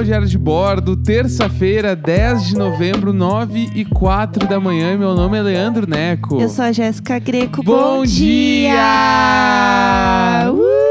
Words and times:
ao 0.00 0.04
Diário 0.04 0.26
de 0.26 0.38
Bordo, 0.38 0.96
terça-feira, 0.96 1.94
10 1.94 2.46
de 2.48 2.54
novembro, 2.56 3.12
9 3.12 3.70
e 3.74 3.84
4 3.84 4.48
da 4.48 4.58
manhã. 4.58 4.96
Meu 4.96 5.14
nome 5.14 5.36
é 5.36 5.42
Leandro 5.42 5.86
Neco. 5.86 6.40
Eu 6.40 6.48
sou 6.48 6.64
a 6.64 6.72
Jéssica 6.72 7.18
Greco. 7.18 7.62
Bom 7.62 7.98
Bom, 7.98 8.04
dia! 8.06 8.70
dia! 8.72 10.52
Uh! 10.52 10.90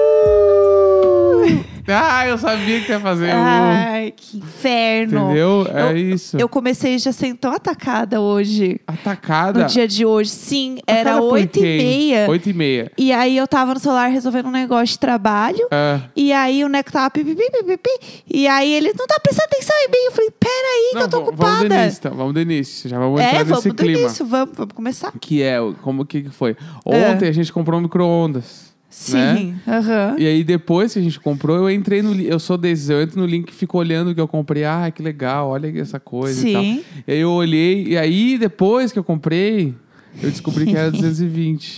Ah, 1.93 2.27
eu 2.27 2.37
sabia 2.37 2.81
que 2.81 2.91
ia 2.91 2.99
fazer. 2.99 3.31
Ai, 3.31 4.13
que 4.15 4.37
inferno. 4.37 5.25
Entendeu? 5.25 5.67
É 5.73 5.91
Eu- 5.91 5.97
isso. 5.97 6.37
Eu 6.37 6.47
comecei 6.49 6.97
já 6.99 7.11
sendo 7.11 7.37
tão 7.37 7.51
atacada 7.53 8.21
hoje. 8.21 8.79
Atacada. 8.87 9.61
No 9.61 9.65
dia 9.67 9.87
de 9.87 10.05
hoje. 10.05 10.29
Sim, 10.29 10.79
era 10.87 11.11
Atacada 11.11 11.21
por 11.21 11.33
8 11.33 11.59
e 11.59 11.61
meia. 11.61 12.29
Oito 12.29 12.49
e 12.49 12.53
meia. 12.53 12.91
E 12.97 13.11
aí 13.11 13.37
eu 13.37 13.47
tava 13.47 13.73
no 13.73 13.79
celular 13.79 14.07
resolvendo 14.07 14.47
um 14.47 14.51
negócio 14.51 14.87
de 14.87 14.99
trabalho. 14.99 15.67
Ah, 15.71 16.01
E 16.15 16.31
aí 16.33 16.63
o 16.63 16.69
Neco 16.69 16.91
tava 16.91 17.09
pipipi, 17.09 17.43
pipipi. 17.51 17.89
E 18.29 18.47
aí 18.47 18.71
ele 18.73 18.93
não 18.97 19.07
tá 19.07 19.19
prestando 19.19 19.47
atenção 19.51 19.75
em 19.77 19.87
mim. 19.91 20.05
Eu 20.05 20.11
falei, 20.11 20.31
peraí, 20.39 20.91
que 20.93 20.97
eu 20.97 21.07
tô 21.09 21.19
v- 21.19 21.23
Vamos 21.25 21.37
do 21.37 21.43
ocupada. 21.43 21.83
início, 21.83 21.99
então. 21.99 22.15
Vamos 22.15 22.33
do 22.33 22.41
início. 22.41 22.89
Já 22.89 22.99
vamos 22.99 23.19
é, 23.21 23.25
entrar 23.25 23.43
vamos 23.43 23.57
nesse 23.65 23.69
do 23.69 23.75
clima. 23.75 23.99
início, 23.99 24.25
vamos, 24.25 24.55
vamos 24.55 24.73
começar. 24.73 25.11
Que 25.19 25.41
é, 25.43 25.59
o- 25.61 25.73
como 25.81 26.05
que 26.05 26.23
foi? 26.29 26.55
É. 26.85 27.09
Ontem 27.11 27.27
a 27.27 27.31
gente 27.31 27.51
comprou 27.53 27.79
um 27.79 27.83
micro-ondas. 27.83 28.68
Né? 29.13 29.35
Sim, 29.37 29.55
aham. 29.67 30.15
E 30.17 30.25
aí, 30.25 30.43
depois 30.43 30.93
que 30.93 30.99
a 30.99 31.01
gente 31.01 31.19
comprou, 31.19 31.57
eu 31.57 31.69
entrei 31.69 32.01
no. 32.01 32.19
Eu 32.19 32.39
sou 32.39 32.57
desses, 32.57 32.89
eu 32.89 33.01
entro 33.01 33.19
no 33.19 33.25
link 33.27 33.49
e 33.49 33.53
fico 33.53 33.77
olhando 33.77 34.11
o 34.11 34.15
que 34.15 34.21
eu 34.21 34.27
comprei. 34.27 34.65
Ah, 34.65 34.91
que 34.93 35.01
legal, 35.03 35.49
olha 35.49 35.71
essa 35.79 35.99
coisa 35.99 36.47
e 36.47 36.53
tal. 36.53 36.63
Sim. 36.63 36.83
E 37.07 37.11
aí 37.11 37.19
eu 37.19 37.31
olhei, 37.31 37.83
e 37.89 37.97
aí 37.97 38.37
depois 38.37 38.91
que 38.91 38.97
eu 38.97 39.03
comprei, 39.03 39.75
eu 40.21 40.29
descobri 40.31 40.65
que 40.65 40.75
era 40.75 40.89
220. 40.91 41.77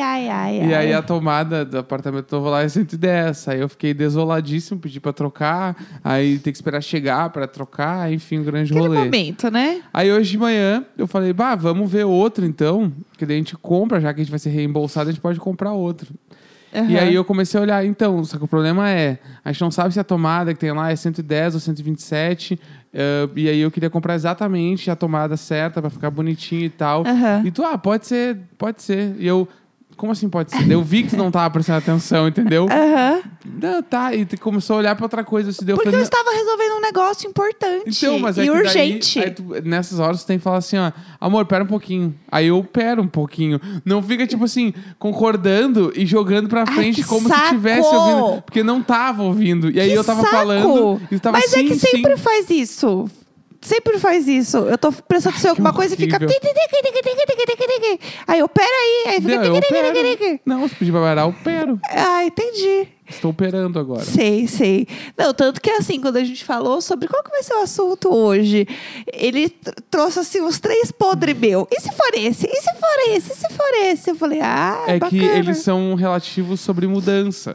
Ai, 0.00 0.28
ai, 0.28 0.60
ai, 0.60 0.68
e 0.68 0.74
aí 0.74 0.92
a 0.92 1.02
tomada 1.02 1.64
do 1.64 1.78
apartamento 1.78 2.32
novo 2.34 2.48
lá 2.48 2.62
é 2.62 2.68
110. 2.68 3.48
Aí 3.48 3.60
eu 3.60 3.68
fiquei 3.68 3.92
desoladíssimo, 3.92 4.80
pedi 4.80 5.00
pra 5.00 5.12
trocar. 5.12 5.76
Aí 6.02 6.38
tem 6.38 6.52
que 6.52 6.56
esperar 6.56 6.80
chegar 6.82 7.28
pra 7.30 7.46
trocar, 7.46 8.10
enfim, 8.12 8.38
um 8.38 8.44
grande 8.44 8.72
Aquele 8.72 8.86
rolê. 8.88 9.04
momento, 9.04 9.50
né? 9.50 9.82
Aí 9.92 10.10
hoje 10.10 10.30
de 10.30 10.38
manhã 10.38 10.84
eu 10.96 11.06
falei, 11.06 11.32
bah, 11.32 11.54
vamos 11.54 11.90
ver 11.90 12.04
outro 12.04 12.44
então. 12.46 12.90
Que 13.18 13.26
daí 13.26 13.36
a 13.36 13.38
gente 13.38 13.56
compra, 13.56 14.00
já 14.00 14.12
que 14.14 14.20
a 14.20 14.24
gente 14.24 14.30
vai 14.30 14.38
ser 14.38 14.50
reembolsado, 14.50 15.10
a 15.10 15.12
gente 15.12 15.20
pode 15.20 15.38
comprar 15.38 15.72
outro. 15.72 16.08
E 16.74 16.78
Aham. 16.78 17.00
aí 17.00 17.14
eu 17.14 17.22
comecei 17.22 17.60
a 17.60 17.62
olhar, 17.62 17.84
então, 17.84 18.24
só 18.24 18.38
que 18.38 18.44
o 18.44 18.48
problema 18.48 18.88
é, 18.88 19.18
a 19.44 19.52
gente 19.52 19.60
não 19.60 19.70
sabe 19.70 19.92
se 19.92 20.00
a 20.00 20.04
tomada 20.04 20.54
que 20.54 20.60
tem 20.60 20.72
lá 20.72 20.90
é 20.90 20.96
110 20.96 21.52
ou 21.52 21.60
127. 21.60 22.58
eh, 22.94 23.28
e 23.36 23.46
aí 23.46 23.60
eu 23.60 23.70
queria 23.70 23.90
comprar 23.90 24.14
exatamente 24.14 24.90
a 24.90 24.96
tomada 24.96 25.36
certa 25.36 25.82
pra 25.82 25.90
ficar 25.90 26.10
bonitinho 26.10 26.64
e 26.64 26.70
tal. 26.70 27.02
Aham. 27.06 27.42
E 27.44 27.50
tu, 27.50 27.62
ah, 27.62 27.76
pode 27.76 28.06
ser, 28.06 28.38
pode 28.56 28.82
ser. 28.82 29.14
E 29.18 29.26
eu, 29.26 29.46
como 29.96 30.12
assim 30.12 30.28
pode 30.28 30.50
ser? 30.50 30.70
Eu 30.70 30.82
vi 30.82 31.02
que 31.04 31.10
tu 31.10 31.16
não 31.16 31.30
tava 31.30 31.48
prestando 31.50 31.78
atenção, 31.78 32.28
entendeu? 32.28 32.66
Aham. 32.70 33.22
Não, 33.60 33.82
tá, 33.82 34.14
e 34.14 34.24
tu 34.24 34.38
começou 34.40 34.74
a 34.76 34.78
olhar 34.80 34.94
pra 34.96 35.04
outra 35.04 35.22
coisa. 35.24 35.52
Se 35.52 35.64
deu, 35.64 35.76
Porque 35.76 35.88
eu 35.88 35.92
falei, 35.92 36.04
estava 36.04 36.30
resolvendo 36.30 36.76
um 36.76 36.80
negócio 36.80 37.28
importante 37.28 38.04
então, 38.04 38.18
mas 38.18 38.38
é 38.38 38.44
e 38.44 38.46
que 38.46 38.52
daí- 38.52 38.62
urgente. 38.62 39.18
aí 39.18 39.30
tu- 39.30 39.44
nessas 39.64 39.98
horas 39.98 40.20
você 40.20 40.26
tem 40.26 40.38
que 40.38 40.44
falar 40.44 40.58
assim, 40.58 40.76
ó, 40.78 40.90
amor, 41.20 41.44
pera 41.46 41.62
um 41.64 41.66
pouquinho. 41.66 42.14
Aí 42.30 42.46
eu 42.48 42.62
pero 42.64 43.02
um 43.02 43.08
pouquinho. 43.08 43.60
Não 43.84 44.02
fica, 44.02 44.26
tipo 44.26 44.44
assim, 44.44 44.72
concordando 44.98 45.92
e 45.94 46.06
jogando 46.06 46.48
pra 46.48 46.66
frente 46.66 47.02
que 47.02 47.08
como 47.08 47.28
se 47.28 47.34
saco! 47.34 47.48
tivesse 47.50 47.94
ouvindo. 47.94 48.42
Porque 48.42 48.62
não 48.62 48.82
tava 48.82 49.22
ouvindo. 49.22 49.70
E 49.70 49.80
aí 49.80 49.90
Que 49.90 49.94
eu 49.98 50.04
tava 50.04 50.22
saco! 50.22 50.34
falando. 50.34 51.00
E 51.10 51.16
tu 51.18 51.20
tava 51.20 51.38
Mas 51.38 51.50
sim, 51.50 51.60
é 51.66 51.68
que 51.68 51.74
sempre 51.76 52.16
sim. 52.16 52.22
faz 52.22 52.50
isso. 52.50 53.08
Sempre 53.60 53.96
faz 54.00 54.26
isso. 54.26 54.56
Eu 54.56 54.76
tô 54.76 54.90
prestando 54.90 55.34
atenção 55.34 55.50
em 55.50 55.52
alguma 55.52 55.72
coisa 55.72 55.94
e 55.94 55.96
fica. 55.96 56.16
horrível. 56.16 56.36
Aí 58.26 58.38
eu, 58.40 58.48
peraí. 58.48 59.04
Aí 59.08 59.20
fica. 59.20 59.36
Não, 59.36 59.56
eu 59.56 59.60
pero. 59.68 60.40
Não, 60.44 60.68
se 60.68 60.74
pedir 60.74 60.90
pra 60.92 61.00
parar, 61.00 61.22
eu 61.22 61.34
pero. 61.44 61.80
Ah, 61.90 62.24
entendi. 62.24 62.88
Estou 63.08 63.30
operando 63.32 63.78
agora. 63.78 64.04
Sei, 64.04 64.46
sei. 64.48 64.86
Não, 65.18 65.34
tanto 65.34 65.60
que 65.60 65.70
assim, 65.70 66.00
quando 66.00 66.16
a 66.16 66.24
gente 66.24 66.44
falou 66.44 66.80
sobre 66.80 67.08
qual 67.08 67.22
que 67.22 67.30
vai 67.30 67.42
ser 67.42 67.52
o 67.54 67.60
assunto 67.62 68.08
hoje, 68.14 68.66
ele 69.12 69.50
tr- 69.50 69.70
trouxe 69.90 70.20
assim 70.20 70.40
uns 70.40 70.58
três 70.58 70.90
podres 70.90 71.36
meu. 71.36 71.68
E 71.70 71.78
se 71.80 71.90
for 71.92 72.10
esse? 72.14 72.46
E 72.46 72.60
se 72.62 72.74
for 72.74 73.10
esse? 73.14 73.32
E 73.32 73.36
se 73.36 73.48
for 73.54 73.74
esse? 73.84 74.10
Eu 74.10 74.14
falei, 74.14 74.40
ah, 74.40 74.84
É 74.86 74.98
bacana. 74.98 75.10
que 75.10 75.18
eles 75.28 75.58
são 75.58 75.94
relativos 75.94 76.60
sobre 76.60 76.86
mudança. 76.86 77.54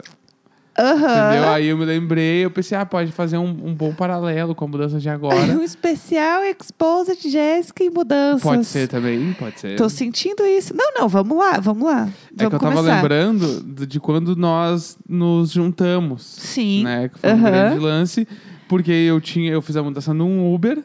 Aham. 0.78 1.30
Entendeu? 1.32 1.48
Aí 1.50 1.66
eu 1.66 1.76
me 1.76 1.84
lembrei, 1.84 2.44
eu 2.44 2.50
pensei, 2.50 2.78
ah, 2.78 2.86
pode 2.86 3.10
fazer 3.10 3.36
um, 3.36 3.48
um 3.48 3.74
bom 3.74 3.92
paralelo 3.92 4.54
com 4.54 4.64
a 4.64 4.68
mudança 4.68 4.98
de 5.00 5.08
agora. 5.08 5.36
Um 5.58 5.62
especial 5.62 6.42
Exposed 6.44 7.28
Jéssica 7.28 7.82
e 7.82 7.90
mudanças. 7.90 8.42
pode 8.42 8.64
ser 8.64 8.86
também, 8.88 9.32
pode 9.38 9.58
ser. 9.60 9.76
Tô 9.76 9.88
sentindo 9.88 10.44
isso. 10.46 10.72
Não, 10.74 10.92
não, 10.94 11.08
vamos 11.08 11.36
lá, 11.36 11.58
vamos 11.58 11.82
lá. 11.84 12.02
Vamos 12.04 12.12
É 12.32 12.36
que 12.36 12.44
eu 12.44 12.50
tava 12.50 12.76
começar. 12.76 12.96
lembrando 13.02 13.86
de 13.86 13.98
quando 13.98 14.36
nós 14.36 14.96
nos 15.08 15.50
juntamos. 15.50 16.22
Sim. 16.22 16.84
Né? 16.84 17.08
Que 17.08 17.18
foi 17.18 17.30
um 17.30 17.32
Aham. 17.34 17.42
grande 17.50 17.78
lance. 17.80 18.28
Porque 18.68 18.92
eu 18.92 19.20
tinha, 19.20 19.50
eu 19.50 19.62
fiz 19.62 19.76
a 19.76 19.82
mudança 19.82 20.12
num 20.14 20.54
Uber. 20.54 20.78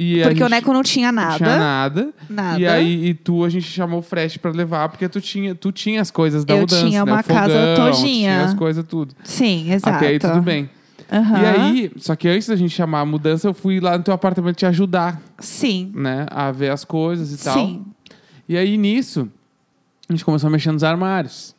E 0.00 0.22
Porque 0.22 0.36
o 0.44 0.46
gente 0.46 0.50
Neco 0.50 0.72
não 0.72 0.82
tinha 0.84 1.10
nada. 1.10 1.30
não 1.30 1.36
tinha 1.38 1.56
nada. 1.58 2.10
Nada. 2.30 2.60
E 2.60 2.66
aí 2.68 3.06
e 3.06 3.14
tu, 3.14 3.42
a 3.44 3.48
gente 3.48 3.66
chamou 3.66 3.98
o 3.98 4.02
Fresh 4.02 4.36
pra 4.36 4.52
levar, 4.52 4.88
porque 4.88 5.08
tu 5.08 5.20
tinha, 5.20 5.56
tu 5.56 5.72
tinha 5.72 6.00
as 6.00 6.08
coisas 6.08 6.44
da 6.44 6.54
Eu 6.54 6.60
mudança. 6.60 6.86
tinha 6.86 7.04
né? 7.04 7.10
uma 7.12 7.20
O 7.20 7.24
fogão, 7.24 7.36
casa 7.42 7.54
tu 7.74 7.82
todinha. 7.82 8.30
Tinha 8.30 8.44
as 8.44 8.54
coisas 8.54 8.84
tudo. 8.86 9.12
Sim, 9.24 9.72
exato. 9.72 9.96
Até 9.96 10.06
aí 10.06 10.18
tudo 10.20 10.40
bem. 10.40 10.70
Aham. 11.10 11.40
E 11.40 11.46
aí, 11.46 11.92
só 11.96 12.14
que 12.14 12.28
antes 12.28 12.46
da 12.46 12.54
gente 12.54 12.70
chamar 12.70 13.00
a 13.00 13.04
mudança, 13.04 13.48
eu 13.48 13.54
fui 13.54 13.80
lá 13.80 13.98
no 13.98 14.04
teu 14.04 14.14
apartamento 14.14 14.54
te 14.56 14.66
ajudar, 14.66 15.20
Sim. 15.40 15.90
né? 15.94 16.26
A 16.30 16.52
ver 16.52 16.70
as 16.70 16.84
coisas 16.84 17.32
e 17.32 17.42
tal. 17.44 17.54
Sim. 17.58 17.84
E 18.48 18.56
aí, 18.56 18.76
nisso, 18.76 19.28
a 20.08 20.12
gente 20.12 20.24
começou 20.24 20.46
a 20.46 20.50
mexer 20.50 20.70
nos 20.70 20.84
armários. 20.84 21.56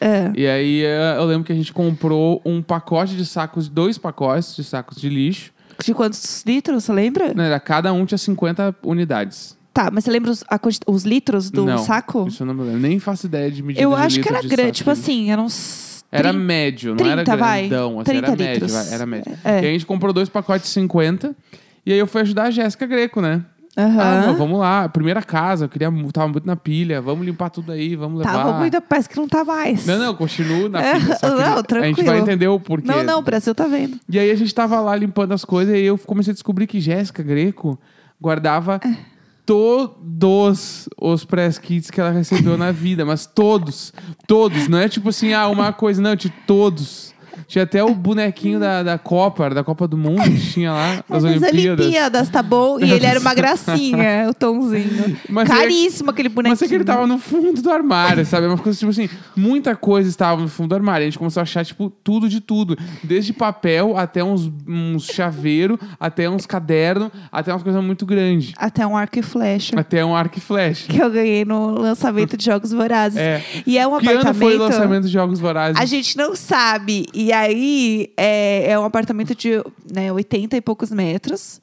É. 0.00 0.32
E 0.34 0.46
aí 0.46 0.84
eh, 0.84 1.16
eu 1.16 1.24
lembro 1.26 1.44
que 1.44 1.52
a 1.52 1.56
gente 1.56 1.72
comprou 1.72 2.40
um 2.44 2.62
pacote 2.62 3.14
de 3.16 3.26
sacos, 3.26 3.68
dois 3.68 3.98
pacotes 3.98 4.56
de 4.56 4.64
sacos 4.64 5.00
de 5.00 5.08
lixo. 5.08 5.52
De 5.84 5.94
quantos 5.94 6.42
litros, 6.44 6.84
você 6.84 6.92
lembra? 6.92 7.32
Né? 7.34 7.58
Cada 7.60 7.92
um 7.92 8.04
tinha 8.04 8.18
50 8.18 8.76
unidades. 8.82 9.56
Tá, 9.72 9.90
mas 9.92 10.04
você 10.04 10.10
lembra 10.10 10.32
os, 10.32 10.42
a 10.50 10.58
os 10.88 11.04
litros 11.04 11.50
do 11.50 11.64
não, 11.64 11.78
saco? 11.78 12.26
Isso 12.26 12.42
eu 12.42 12.46
não 12.48 12.54
me 12.54 12.62
lembro. 12.62 12.80
Nem 12.80 12.98
faço 12.98 13.26
ideia 13.26 13.48
de 13.48 13.62
medida 13.62 13.80
Eu 13.84 13.90
de 13.90 13.96
acho 13.96 14.20
que 14.20 14.28
era 14.28 14.40
de 14.40 14.48
grande, 14.48 14.72
tipo 14.72 14.90
assim, 14.90 15.30
eram 15.30 15.44
uns. 15.44 16.04
Era 16.10 16.30
30. 16.30 16.44
médio, 16.44 16.94
não 16.94 17.06
era 17.06 17.22
30, 17.22 17.36
vai. 17.36 17.68
grandão. 17.68 18.00
Assim, 18.00 18.10
era 18.16 18.26
30 18.26 18.36
médio, 18.36 18.52
litros. 18.54 18.72
vai, 18.72 18.94
era 18.94 19.06
médio. 19.06 19.38
É. 19.44 19.62
E 19.62 19.66
a 19.66 19.70
gente 19.70 19.86
comprou 19.86 20.12
dois 20.12 20.28
pacotes 20.28 20.66
de 20.66 20.72
50. 20.72 21.36
E 21.86 21.92
aí 21.92 21.98
eu 21.98 22.06
fui 22.08 22.22
ajudar 22.22 22.44
a 22.44 22.50
Jéssica 22.50 22.86
Greco, 22.86 23.20
né? 23.20 23.44
Aham. 23.78 24.00
Ah, 24.30 24.32
vamos 24.32 24.58
lá. 24.58 24.88
Primeira 24.88 25.22
casa, 25.22 25.66
eu 25.66 25.68
queria, 25.68 25.88
tava 26.12 26.26
muito 26.28 26.44
na 26.44 26.56
pilha. 26.56 27.00
Vamos 27.00 27.24
limpar 27.24 27.48
tudo 27.48 27.70
aí, 27.70 27.94
vamos 27.94 28.18
levar. 28.18 28.32
Tava 28.32 28.58
muito, 28.58 28.80
parece 28.82 29.08
que 29.08 29.16
não 29.16 29.28
tá 29.28 29.44
mais. 29.44 29.86
Não, 29.86 29.98
não, 29.98 30.14
continuo 30.16 30.68
na 30.68 30.80
É, 30.82 30.98
pilha. 30.98 31.16
só 31.16 31.30
que 31.30 31.42
não, 31.42 31.52
A 31.52 31.54
gente 31.56 31.66
tranquilo. 31.66 32.06
vai 32.08 32.18
entender 32.18 32.48
o 32.48 32.58
porquê. 32.58 32.88
Não, 32.88 33.04
não, 33.04 33.18
o 33.20 33.22
Brasil 33.22 33.54
tá 33.54 33.66
vendo. 33.68 33.98
E 34.08 34.18
aí 34.18 34.30
a 34.30 34.34
gente 34.34 34.52
tava 34.52 34.80
lá 34.80 34.96
limpando 34.96 35.32
as 35.32 35.44
coisas 35.44 35.76
e 35.76 35.82
eu 35.82 35.96
comecei 35.96 36.32
a 36.32 36.34
descobrir 36.34 36.66
que 36.66 36.80
Jéssica 36.80 37.22
Greco 37.22 37.78
guardava 38.20 38.80
É. 38.84 38.96
todos 39.46 40.88
os 41.00 41.24
press 41.24 41.58
kits 41.58 41.90
que 41.90 42.00
ela 42.00 42.10
recebeu 42.10 42.56
na 42.58 42.72
vida, 42.72 43.04
mas 43.04 43.26
todos, 43.26 43.92
todos, 44.26 44.68
não 44.68 44.78
é 44.78 44.88
tipo 44.88 45.08
assim, 45.08 45.32
ah, 45.32 45.46
uma 45.48 45.72
coisa, 45.72 46.02
não, 46.02 46.14
de 46.16 46.30
todos. 46.30 47.07
Tinha 47.48 47.64
até 47.64 47.82
o 47.82 47.94
bonequinho 47.94 48.60
da, 48.60 48.82
da 48.82 48.98
Copa, 48.98 49.48
da 49.48 49.64
Copa 49.64 49.88
do 49.88 49.96
Mundo, 49.96 50.22
que 50.22 50.38
tinha 50.52 50.70
lá, 50.70 50.96
das 51.08 51.24
Mas 51.24 51.42
Olimpíadas. 51.42 51.80
Olimpíadas, 51.86 52.28
tá 52.28 52.42
bom? 52.42 52.78
E 52.78 52.84
ele 52.92 53.06
era 53.06 53.18
uma 53.18 53.32
gracinha, 53.34 54.26
o 54.28 54.34
Tomzinho. 54.34 55.16
Mas 55.30 55.48
é- 55.48 55.54
Caríssimo 55.54 56.10
aquele 56.10 56.28
bonequinho. 56.28 56.52
Mas 56.52 56.60
é 56.62 56.68
que 56.68 56.74
ele 56.74 56.84
tava 56.84 57.06
no 57.06 57.18
fundo 57.18 57.62
do 57.62 57.70
armário, 57.70 58.24
sabe? 58.26 58.44
É 58.44 58.48
Uma 58.50 58.58
coisa 58.58 58.78
tipo 58.78 58.90
assim, 58.90 59.08
muita 59.34 59.74
coisa 59.74 60.08
estava 60.10 60.40
no 60.42 60.48
fundo 60.48 60.68
do 60.68 60.74
armário. 60.74 61.04
A 61.06 61.08
gente 61.08 61.18
começou 61.18 61.40
a 61.40 61.44
achar, 61.44 61.64
tipo, 61.64 61.90
tudo 62.04 62.28
de 62.28 62.40
tudo. 62.40 62.76
Desde 63.02 63.32
papel 63.32 63.96
até 63.96 64.22
uns, 64.22 64.50
uns 64.66 65.04
chaveiro, 65.06 65.80
até 65.98 66.28
uns 66.28 66.44
cadernos, 66.44 67.10
até 67.32 67.50
umas 67.50 67.62
coisas 67.62 67.82
muito 67.82 68.04
grandes. 68.04 68.52
Até 68.58 68.86
um 68.86 68.94
arco 68.94 69.18
e 69.18 69.22
flecha. 69.22 69.78
Até 69.80 70.04
um 70.04 70.14
arco 70.14 70.36
e 70.36 70.40
flecha. 70.42 70.86
Que 70.86 70.98
eu 71.00 71.10
ganhei 71.10 71.46
no 71.46 71.70
lançamento 71.78 72.36
de 72.36 72.44
Jogos 72.44 72.72
Vorazes. 72.72 73.18
É. 73.18 73.42
E 73.66 73.78
é 73.78 73.86
um 73.86 73.98
Que 73.98 74.06
ano 74.10 74.20
apartamento. 74.20 74.38
foi 74.38 74.56
o 74.56 74.58
lançamento 74.60 75.04
de 75.06 75.12
Jogos 75.12 75.40
Vorazes? 75.40 75.80
A 75.80 75.86
gente 75.86 76.14
não 76.14 76.36
sabe. 76.36 77.06
E 77.14 77.32
aí 77.38 78.12
é, 78.16 78.70
é 78.70 78.78
um 78.78 78.84
apartamento 78.84 79.34
de 79.34 79.62
né, 79.92 80.12
80 80.12 80.56
e 80.56 80.60
poucos 80.60 80.90
metros. 80.90 81.60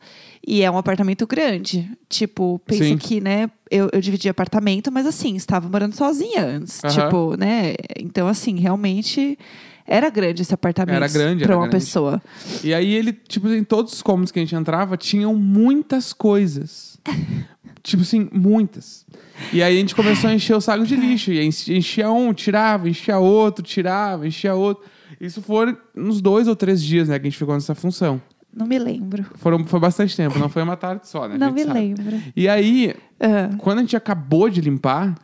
E 0.47 0.61
é 0.61 0.69
um 0.69 0.77
apartamento 0.77 1.25
grande. 1.25 1.89
Tipo, 2.07 2.59
pensa 2.65 2.83
Sim. 2.83 2.97
que, 2.97 3.19
né, 3.19 3.49
eu, 3.71 3.89
eu 3.91 3.99
dividi 3.99 4.29
apartamento, 4.29 4.91
mas 4.91 5.07
assim, 5.07 5.35
estava 5.35 5.67
morando 5.67 5.95
sozinha 5.95 6.45
antes. 6.45 6.83
Aham. 6.83 6.93
Tipo, 6.93 7.35
né? 7.35 7.73
Então, 7.97 8.27
assim, 8.27 8.59
realmente 8.59 9.39
era 9.87 10.07
grande 10.09 10.43
esse 10.43 10.53
apartamento. 10.53 10.95
Era 10.97 11.07
grande, 11.07 11.43
Pra 11.43 11.53
era 11.53 11.59
uma 11.59 11.67
grande. 11.67 11.83
pessoa. 11.83 12.21
E 12.63 12.73
aí 12.75 12.93
ele, 12.93 13.11
tipo, 13.11 13.47
em 13.49 13.63
todos 13.63 13.93
os 13.93 14.01
cômodos 14.03 14.31
que 14.31 14.37
a 14.37 14.41
gente 14.43 14.55
entrava, 14.55 14.95
tinham 14.95 15.35
muitas 15.35 16.13
coisas. 16.13 16.97
tipo 17.81 18.03
assim, 18.03 18.29
muitas. 18.31 19.03
E 19.51 19.63
aí 19.63 19.75
a 19.75 19.79
gente 19.79 19.95
começou 19.95 20.29
a 20.29 20.33
encher 20.33 20.55
o 20.55 20.61
saco 20.61 20.85
de 20.85 20.95
lixo. 20.95 21.31
E 21.31 21.39
aí 21.39 21.47
enchia 21.47 22.11
um, 22.11 22.33
tirava, 22.33 22.87
enchia 22.87 23.17
outro, 23.17 23.63
tirava, 23.63 24.27
enchia 24.27 24.53
outro. 24.53 24.83
Isso 25.19 25.41
foram 25.41 25.77
uns 25.95 26.21
dois 26.21 26.47
ou 26.47 26.55
três 26.55 26.81
dias, 26.81 27.07
né, 27.09 27.17
que 27.19 27.27
a 27.27 27.29
gente 27.29 27.37
ficou 27.37 27.53
nessa 27.53 27.75
função. 27.75 28.21
Não 28.53 28.65
me 28.65 28.79
lembro. 28.79 29.25
Foram, 29.35 29.65
foi 29.65 29.79
bastante 29.79 30.15
tempo, 30.15 30.39
não 30.39 30.47
foi 30.47 30.63
uma 30.63 30.77
tarde 30.77 31.07
só, 31.09 31.27
né? 31.27 31.37
não 31.37 31.51
me 31.51 31.63
sabe. 31.63 31.79
lembro. 31.79 32.21
E 32.35 32.47
aí, 32.47 32.95
Ah, 33.19 33.49
quando 33.57 33.79
a 33.79 33.81
gente 33.81 33.97
acabou 33.97 34.49
de 34.49 34.61
limpar, 34.61 35.15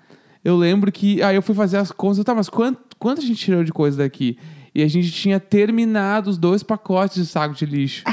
eu 0.44 0.58
lembro 0.58 0.92
que. 0.92 1.22
Aí 1.24 1.36
eu 1.36 1.42
fui 1.42 1.56
fazer 1.56 1.78
as 1.78 1.92
contas. 1.92 2.18
Eu, 2.18 2.24
tá, 2.26 2.36
mas 2.36 2.50
quanto, 2.50 2.80
quanto 3.00 3.20
a 3.22 3.26
gente 3.26 3.38
tirou 3.38 3.64
de 3.64 3.72
coisa 3.72 4.00
daqui? 4.00 4.38
e 4.74 4.82
a 4.82 4.88
gente 4.88 5.12
tinha 5.12 5.38
terminado 5.38 6.30
os 6.30 6.38
dois 6.38 6.64
pacotes 6.64 7.18
de 7.18 7.26
saco 7.26 7.54
de 7.54 7.66
lixo. 7.66 8.04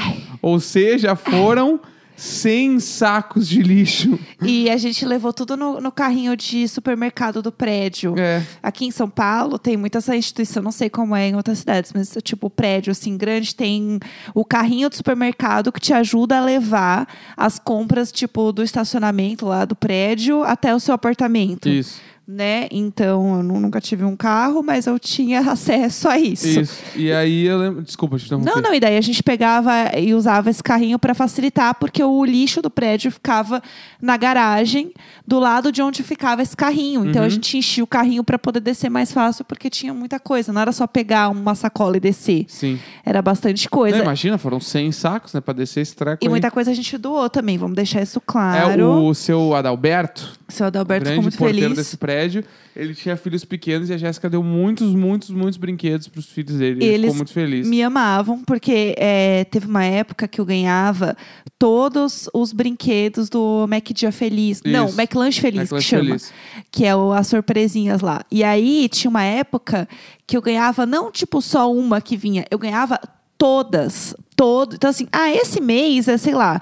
Ou 0.41 0.59
seja, 0.59 1.15
foram 1.15 1.79
100 2.19 2.81
sacos 2.81 3.47
de 3.47 3.61
lixo. 3.61 4.19
E 4.41 4.69
a 4.69 4.75
gente 4.75 5.05
levou 5.05 5.31
tudo 5.31 5.55
no, 5.55 5.79
no 5.79 5.91
carrinho 5.91 6.35
de 6.35 6.67
supermercado 6.67 7.41
do 7.41 7.51
prédio. 7.51 8.13
É. 8.17 8.43
Aqui 8.61 8.85
em 8.85 8.91
São 8.91 9.09
Paulo 9.09 9.57
tem 9.57 9.77
muita 9.77 9.99
essa 9.99 10.15
instituição, 10.15 10.61
não 10.61 10.71
sei 10.71 10.89
como 10.89 11.15
é 11.15 11.29
em 11.29 11.35
outras 11.35 11.59
cidades, 11.59 11.91
mas 11.93 12.17
tipo, 12.23 12.47
o 12.47 12.49
prédio 12.49 12.91
assim 12.91 13.17
grande 13.17 13.55
tem 13.55 13.99
o 14.33 14.43
carrinho 14.43 14.89
do 14.89 14.95
supermercado 14.95 15.71
que 15.71 15.79
te 15.79 15.93
ajuda 15.93 16.37
a 16.37 16.41
levar 16.41 17.07
as 17.37 17.57
compras, 17.57 18.11
tipo, 18.11 18.51
do 18.51 18.63
estacionamento 18.63 19.45
lá 19.45 19.63
do 19.63 19.75
prédio 19.75 20.43
até 20.43 20.75
o 20.75 20.79
seu 20.79 20.93
apartamento. 20.93 21.69
Isso. 21.69 22.01
Né? 22.31 22.67
Então, 22.69 23.37
eu 23.37 23.41
nu- 23.43 23.59
nunca 23.59 23.81
tive 23.81 24.03
um 24.05 24.15
carro, 24.15 24.61
mas 24.61 24.85
eu 24.85 24.99
tinha 24.99 25.39
acesso 25.49 26.07
a 26.07 26.19
isso. 26.19 26.47
Isso. 26.59 26.83
E 26.95 27.11
aí 27.11 27.45
eu 27.47 27.57
lembro. 27.57 27.81
Desculpa, 27.81 28.19
te 28.19 28.25
interromper. 28.27 28.51
Não, 28.53 28.61
não, 28.61 28.71
e 28.71 28.79
daí 28.79 28.95
a 28.97 29.01
gente 29.01 29.23
pegava 29.23 29.97
e 29.97 30.13
usava 30.13 30.47
esse 30.47 30.61
carrinho 30.61 30.99
para 30.99 31.15
facilitar, 31.15 31.73
porque 31.79 32.03
o 32.03 32.23
lixo 32.23 32.61
do 32.61 32.69
prédio 32.69 33.11
ficava 33.11 33.63
na 33.99 34.15
garagem, 34.15 34.93
do 35.25 35.39
lado 35.39 35.71
de 35.71 35.81
onde 35.81 36.03
ficava 36.03 36.43
esse 36.43 36.55
carrinho. 36.55 37.03
Então 37.03 37.21
Uhum. 37.23 37.25
a 37.25 37.29
gente 37.29 37.57
enchia 37.57 37.83
o 37.83 37.87
carrinho 37.87 38.23
para 38.23 38.37
poder 38.37 38.59
descer 38.59 38.91
mais 38.91 39.11
fácil, 39.11 39.43
porque 39.43 39.67
tinha 39.67 39.91
muita 39.91 40.19
coisa. 40.19 40.53
Não 40.53 40.61
era 40.61 40.71
só 40.71 40.85
pegar 40.85 41.29
uma 41.29 41.55
sacola 41.55 41.97
e 41.97 41.99
descer. 41.99 42.45
Sim. 42.47 42.79
Era 43.03 43.23
bastante 43.23 43.67
coisa. 43.67 43.97
Não, 43.97 44.03
imagina, 44.03 44.37
foram 44.37 44.59
100 44.59 44.91
sacos, 44.91 45.33
né? 45.33 45.41
Pra 45.41 45.53
descer 45.55 45.81
esse 45.81 45.95
treco. 45.95 46.23
e 46.23 46.27
aí. 46.27 46.29
muita 46.29 46.51
coisa 46.51 46.69
a 46.69 46.75
gente 46.75 46.95
doou 46.95 47.27
também, 47.27 47.57
vamos 47.57 47.75
deixar 47.75 48.03
isso 48.03 48.19
É 48.19 48.21
claro. 48.23 49.05
o 49.05 49.15
seu 49.15 49.55
Adalberto, 49.55 50.38
seu 50.49 50.65
Adalberto 50.67 51.07
ficou 51.07 51.21
muito 51.23 51.37
porteiro 51.37 51.61
feliz. 51.69 51.77
desse 51.77 51.97
prédio. 51.97 52.43
Ele 52.75 52.93
tinha 52.95 53.15
filhos 53.17 53.43
pequenos 53.43 53.89
e 53.89 53.93
a 53.93 53.97
Jéssica 53.97 54.29
deu 54.29 54.41
muitos, 54.41 54.93
muitos, 54.93 55.29
muitos 55.29 55.57
brinquedos 55.57 56.07
pros 56.07 56.25
filhos 56.27 56.55
dele. 56.57 56.83
Ele 56.83 57.03
ficou 57.03 57.15
muito 57.17 57.33
feliz. 57.33 57.67
Me 57.67 57.83
amavam, 57.83 58.43
porque 58.43 58.95
é, 58.97 59.43
teve 59.45 59.67
uma 59.67 59.83
época 59.83 60.27
que 60.27 60.39
eu 60.39 60.45
ganhava 60.45 61.15
todos 61.57 62.29
os 62.33 62.53
brinquedos 62.53 63.29
do 63.29 63.65
Mac 63.67 63.85
Dia 63.91 64.11
Feliz. 64.11 64.61
Não, 64.65 64.85
Isso. 64.87 64.99
McLanche 64.99 65.41
Feliz, 65.41 65.61
McLanche 65.63 65.83
que 65.85 65.89
chama. 65.89 66.03
Feliz. 66.05 66.33
Que 66.71 66.85
é 66.85 66.95
o- 66.95 67.11
as 67.11 67.27
surpresinhas 67.27 68.01
lá. 68.01 68.21
E 68.31 68.43
aí 68.43 68.87
tinha 68.89 69.09
uma 69.09 69.23
época 69.23 69.87
que 70.25 70.37
eu 70.37 70.41
ganhava 70.41 70.85
não 70.85 71.11
tipo 71.11 71.41
só 71.41 71.71
uma 71.71 71.99
que 71.99 72.15
vinha, 72.15 72.45
eu 72.49 72.57
ganhava 72.57 72.99
todas. 73.37 74.15
Todo. 74.35 74.75
Então, 74.75 74.89
assim, 74.89 75.05
ah, 75.11 75.29
esse 75.33 75.59
mês 75.59 76.07
é, 76.07 76.17
sei 76.17 76.33
lá. 76.33 76.61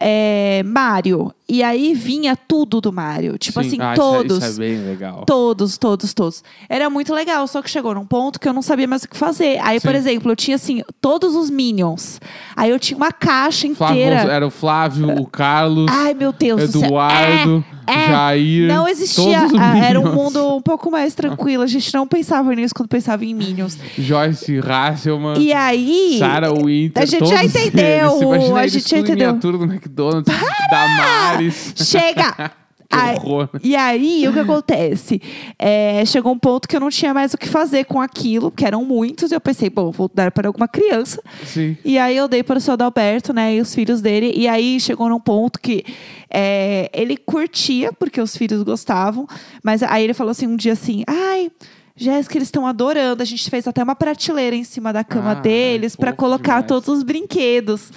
É, 0.00 0.62
Mario. 0.64 1.32
E 1.48 1.62
aí 1.62 1.94
vinha 1.94 2.36
tudo 2.36 2.80
do 2.80 2.92
Mario. 2.92 3.38
Tipo 3.38 3.62
Sim. 3.62 3.68
assim, 3.68 3.76
Ah, 3.80 3.92
isso 3.94 4.02
é- 4.02 4.04
todos. 4.04 4.44
Isso 4.44 4.56
é, 4.62 4.64
bem 4.66 4.84
legal. 4.84 5.24
Todos, 5.26 5.78
todos, 5.78 6.12
todos. 6.14 6.44
Era 6.68 6.90
muito 6.90 7.12
legal, 7.14 7.46
só 7.46 7.62
que 7.62 7.70
chegou 7.70 7.94
num 7.94 8.04
ponto 8.06 8.38
que 8.38 8.46
eu 8.48 8.52
não 8.52 8.60
sabia 8.62 8.86
mais 8.86 9.04
o 9.04 9.08
que 9.08 9.16
fazer. 9.16 9.58
Aí, 9.62 9.80
por 9.80 9.92
Sim. 9.92 9.96
exemplo, 9.96 10.30
eu 10.30 10.36
tinha 10.36 10.56
assim, 10.56 10.82
todos 11.00 11.34
os 11.34 11.48
Minions. 11.50 12.20
Aí 12.58 12.70
eu 12.70 12.78
tinha 12.78 12.96
uma 12.96 13.12
caixa 13.12 13.72
Flávio, 13.72 13.96
inteira. 13.96 14.16
era 14.32 14.44
o 14.44 14.50
Flávio, 14.50 15.08
o 15.20 15.24
Carlos, 15.26 15.86
Ai, 15.88 16.12
meu 16.12 16.32
Deus. 16.32 16.74
Eduardo, 16.74 17.64
É, 17.86 17.92
é. 17.92 18.08
Jair. 18.08 18.66
Não 18.66 18.88
existia. 18.88 19.46
ah, 19.58 19.78
era 19.78 20.00
um 20.00 20.12
mundo 20.12 20.56
um 20.56 20.60
pouco 20.60 20.90
mais 20.90 21.14
tranquilo. 21.14 21.62
A 21.62 21.66
gente 21.68 21.94
não 21.94 22.04
pensava 22.06 22.52
nisso 22.54 22.74
quando 22.74 22.88
pensava 22.88 23.24
em 23.24 23.32
Minions. 23.32 23.78
Joyce 23.96 24.58
Hasselman. 24.58 25.38
E 25.38 25.52
aí. 25.52 26.16
Sarah 26.18 26.52
Winter, 26.52 27.00
a 27.00 27.06
gente 27.06 27.26
já 27.28 27.44
entendeu, 27.44 28.10
Eles. 28.10 28.22
Imagina 28.22 28.60
a 28.60 28.66
gente 28.66 28.90
já 28.90 28.96
tudo 28.96 29.06
entendeu. 29.06 29.26
miniatura 29.28 29.58
do 29.58 29.64
McDonald's, 29.64 30.34
Damares. 30.70 31.72
Chega! 31.76 32.50
Que 32.88 32.96
Aí-. 32.96 33.18
E 33.62 33.76
aí, 33.76 34.28
o 34.28 34.32
que 34.32 34.38
acontece? 34.38 35.20
É, 35.58 36.02
chegou 36.06 36.32
um 36.32 36.38
ponto 36.38 36.66
que 36.66 36.74
eu 36.74 36.80
não 36.80 36.88
tinha 36.88 37.12
mais 37.12 37.34
o 37.34 37.38
que 37.38 37.46
fazer 37.48 37.84
com 37.84 38.00
aquilo, 38.00 38.50
porque 38.50 38.64
eram 38.64 38.82
muitos, 38.84 39.30
e 39.30 39.34
eu 39.34 39.40
pensei, 39.40 39.68
bom, 39.68 39.90
vou 39.90 40.10
dar 40.12 40.30
para 40.30 40.48
alguma 40.48 40.66
criança. 40.66 41.22
Sim. 41.44 41.76
E 41.84 41.98
aí 41.98 42.16
eu 42.16 42.26
dei 42.26 42.42
para 42.42 42.56
o 42.56 42.60
seu 42.60 42.72
Adalberto, 42.72 43.32
né, 43.32 43.56
e 43.56 43.60
os 43.60 43.74
filhos 43.74 44.00
dele. 44.00 44.32
E 44.34 44.48
aí 44.48 44.80
chegou 44.80 45.08
num 45.08 45.20
ponto 45.20 45.60
que 45.60 45.84
é, 46.30 46.90
ele 46.94 47.16
curtia, 47.16 47.92
porque 47.92 48.20
os 48.20 48.34
filhos 48.34 48.62
gostavam. 48.62 49.26
Mas 49.62 49.82
aí 49.82 50.04
ele 50.04 50.14
falou 50.14 50.30
assim 50.30 50.46
um 50.46 50.56
dia 50.56 50.72
assim, 50.72 51.04
ai. 51.06 51.50
Jéssica, 51.98 52.38
eles 52.38 52.48
estão 52.48 52.66
adorando. 52.66 53.22
A 53.22 53.26
gente 53.26 53.50
fez 53.50 53.66
até 53.66 53.82
uma 53.82 53.94
prateleira 53.96 54.54
em 54.56 54.64
cima 54.64 54.92
da 54.92 55.02
cama 55.04 55.32
Ah, 55.32 55.34
deles 55.34 55.96
para 55.96 56.10
fofo 56.12 56.18
colocar 56.18 56.62
demais. 56.62 56.66
todos 56.66 56.88
os 56.88 57.02
brinquedos. 57.02 57.90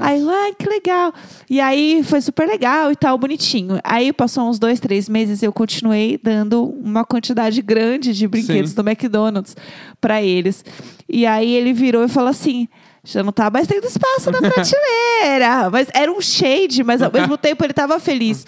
Aí, 0.00 0.22
ai, 0.28 0.52
que 0.58 0.68
legal. 0.68 1.12
E 1.48 1.60
aí 1.60 2.02
foi 2.02 2.20
super 2.20 2.46
legal 2.48 2.90
e 2.92 2.96
tal, 2.96 3.16
bonitinho. 3.16 3.78
Aí 3.84 4.12
passou 4.12 4.48
uns 4.48 4.58
dois, 4.58 4.80
três 4.80 5.08
meses 5.08 5.40
e 5.42 5.44
eu 5.44 5.52
continuei 5.52 6.18
dando 6.22 6.64
uma 6.64 7.04
quantidade 7.04 7.62
grande 7.62 8.12
de 8.12 8.26
brinquedos 8.28 8.70
Sim. 8.70 8.76
do 8.76 8.88
McDonald's 8.88 9.56
para 10.00 10.20
eles. 10.22 10.64
E 11.08 11.24
aí 11.24 11.54
ele 11.54 11.72
virou 11.72 12.04
e 12.04 12.08
falou 12.08 12.30
assim. 12.30 12.68
Já 13.04 13.22
não 13.22 13.32
tá 13.32 13.48
mais 13.48 13.66
tendo 13.66 13.86
espaço 13.86 14.30
na 14.30 14.38
prateleira. 14.50 15.70
mas 15.70 15.88
era 15.94 16.12
um 16.12 16.20
shade, 16.20 16.82
mas 16.84 17.00
ao 17.00 17.10
mesmo 17.10 17.38
tempo 17.38 17.64
ele 17.64 17.72
tava 17.72 17.98
feliz. 17.98 18.44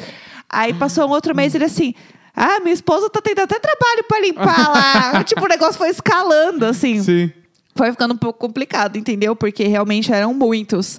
Aí 0.48 0.74
passou 0.74 1.06
um 1.08 1.10
outro 1.12 1.34
mês 1.34 1.54
e 1.54 1.56
ele 1.56 1.64
assim. 1.64 1.94
Ah, 2.34 2.60
minha 2.60 2.72
esposa 2.74 3.08
tá 3.10 3.20
tendo 3.22 3.40
até 3.40 3.58
trabalho 3.58 4.04
pra 4.08 4.20
limpar 4.20 4.68
lá. 5.14 5.24
tipo, 5.24 5.44
o 5.44 5.48
negócio 5.48 5.74
foi 5.78 5.88
escalando, 5.90 6.64
assim 6.66 7.02
Sim. 7.02 7.32
foi 7.74 7.90
ficando 7.90 8.14
um 8.14 8.16
pouco 8.18 8.38
complicado, 8.38 8.96
entendeu? 8.96 9.34
Porque 9.36 9.64
realmente 9.64 10.12
eram 10.12 10.32
muitos. 10.34 10.98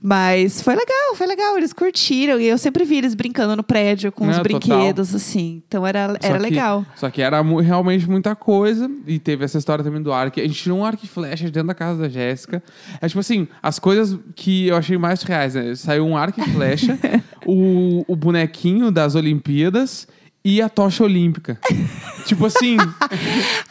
Mas 0.00 0.62
foi 0.62 0.76
legal, 0.76 1.16
foi 1.16 1.26
legal. 1.26 1.56
Eles 1.58 1.72
curtiram. 1.72 2.38
E 2.38 2.46
eu 2.46 2.56
sempre 2.56 2.84
vi 2.84 2.98
eles 2.98 3.16
brincando 3.16 3.56
no 3.56 3.64
prédio 3.64 4.12
com 4.12 4.28
os 4.28 4.36
Não, 4.36 4.42
brinquedos, 4.44 5.12
assim. 5.12 5.60
Então 5.66 5.84
era, 5.84 6.10
Só 6.10 6.28
era 6.28 6.36
que- 6.36 6.42
legal. 6.42 6.86
Só 6.94 7.10
que 7.10 7.20
era 7.20 7.42
mu- 7.42 7.58
realmente 7.58 8.08
muita 8.08 8.36
coisa. 8.36 8.88
E 9.08 9.18
teve 9.18 9.44
essa 9.44 9.58
história 9.58 9.82
também 9.82 10.00
do 10.00 10.12
arco. 10.12 10.38
A 10.38 10.42
gente 10.44 10.54
tirou 10.62 10.78
um 10.78 10.84
arco 10.84 11.04
e 11.04 11.08
flecha 11.08 11.46
dentro 11.50 11.66
da 11.66 11.74
casa 11.74 12.02
da 12.02 12.08
Jéssica. 12.08 12.62
É 13.00 13.08
tipo 13.08 13.18
assim, 13.18 13.48
as 13.60 13.80
coisas 13.80 14.16
que 14.36 14.68
eu 14.68 14.76
achei 14.76 14.96
mais 14.96 15.20
reais, 15.24 15.56
né? 15.56 15.74
Saiu 15.74 16.06
um 16.06 16.16
arco 16.16 16.40
e 16.40 16.44
flecha, 16.48 16.96
o, 17.44 18.04
o 18.06 18.14
bonequinho 18.14 18.92
das 18.92 19.16
Olimpíadas 19.16 20.06
e 20.50 20.62
a 20.62 20.68
tocha 20.68 21.04
olímpica. 21.04 21.58
tipo 22.26 22.46
assim, 22.46 22.76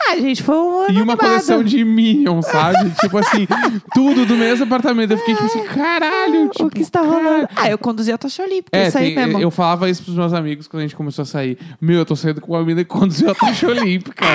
Ah, 0.09 0.18
gente, 0.19 0.41
foi 0.44 0.56
um 0.56 0.62
e 0.62 0.75
uma 0.75 0.85
animado. 0.89 1.18
coleção 1.18 1.63
de 1.63 1.83
Minions, 1.83 2.45
sabe? 2.45 2.91
tipo 3.01 3.18
assim, 3.18 3.47
tudo 3.94 4.25
do 4.25 4.35
mesmo 4.35 4.65
apartamento. 4.65 5.12
Eu 5.12 5.18
fiquei 5.18 5.33
tipo 5.35 5.45
assim, 5.47 5.63
caralho, 5.63 6.50
tipo, 6.50 6.65
o 6.68 6.69
que 6.69 6.81
está 6.81 7.01
rolando? 7.01 7.47
Ah, 7.56 7.69
eu 7.69 7.77
conduzia 7.77 8.15
a 8.15 8.18
tocha 8.18 8.44
olímpica, 8.44 8.77
É, 8.77 8.88
isso 8.88 8.97
aí 8.97 9.15
tem- 9.15 9.25
mesmo. 9.25 9.39
eu 9.41 9.50
falava 9.51 9.89
isso 9.89 10.03
pros 10.03 10.15
meus 10.15 10.33
amigos 10.33 10.68
quando 10.68 10.81
a 10.81 10.83
gente 10.83 10.95
começou 10.95 11.24
a 11.24 11.25
sair. 11.25 11.57
Meu, 11.81 11.97
eu 12.00 12.06
tô 12.06 12.15
saindo 12.15 12.41
com 12.41 12.53
uma 12.53 12.63
mina 12.63 12.83
que 12.83 12.90
conduziu 12.90 13.30
a 13.31 13.35
tocha 13.35 13.68
olímpica. 13.69 14.25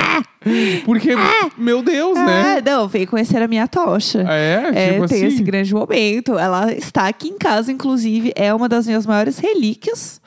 Porque, 0.84 1.10
meu 1.56 1.82
Deus, 1.82 2.16
né? 2.18 2.58
Ah, 2.58 2.62
não, 2.70 2.88
veio 2.88 3.06
conhecer 3.06 3.40
a 3.40 3.46
minha 3.48 3.68
tocha. 3.68 4.24
É, 4.28 4.70
É, 4.74 4.92
tipo 4.94 5.06
tem 5.08 5.18
assim. 5.18 5.26
esse 5.34 5.42
grande 5.42 5.72
momento. 5.72 6.38
Ela 6.38 6.72
está 6.72 7.06
aqui 7.06 7.28
em 7.28 7.38
casa, 7.38 7.70
inclusive, 7.70 8.32
é 8.34 8.52
uma 8.52 8.68
das 8.68 8.86
minhas 8.86 9.06
maiores 9.06 9.38
relíquias. 9.38 10.20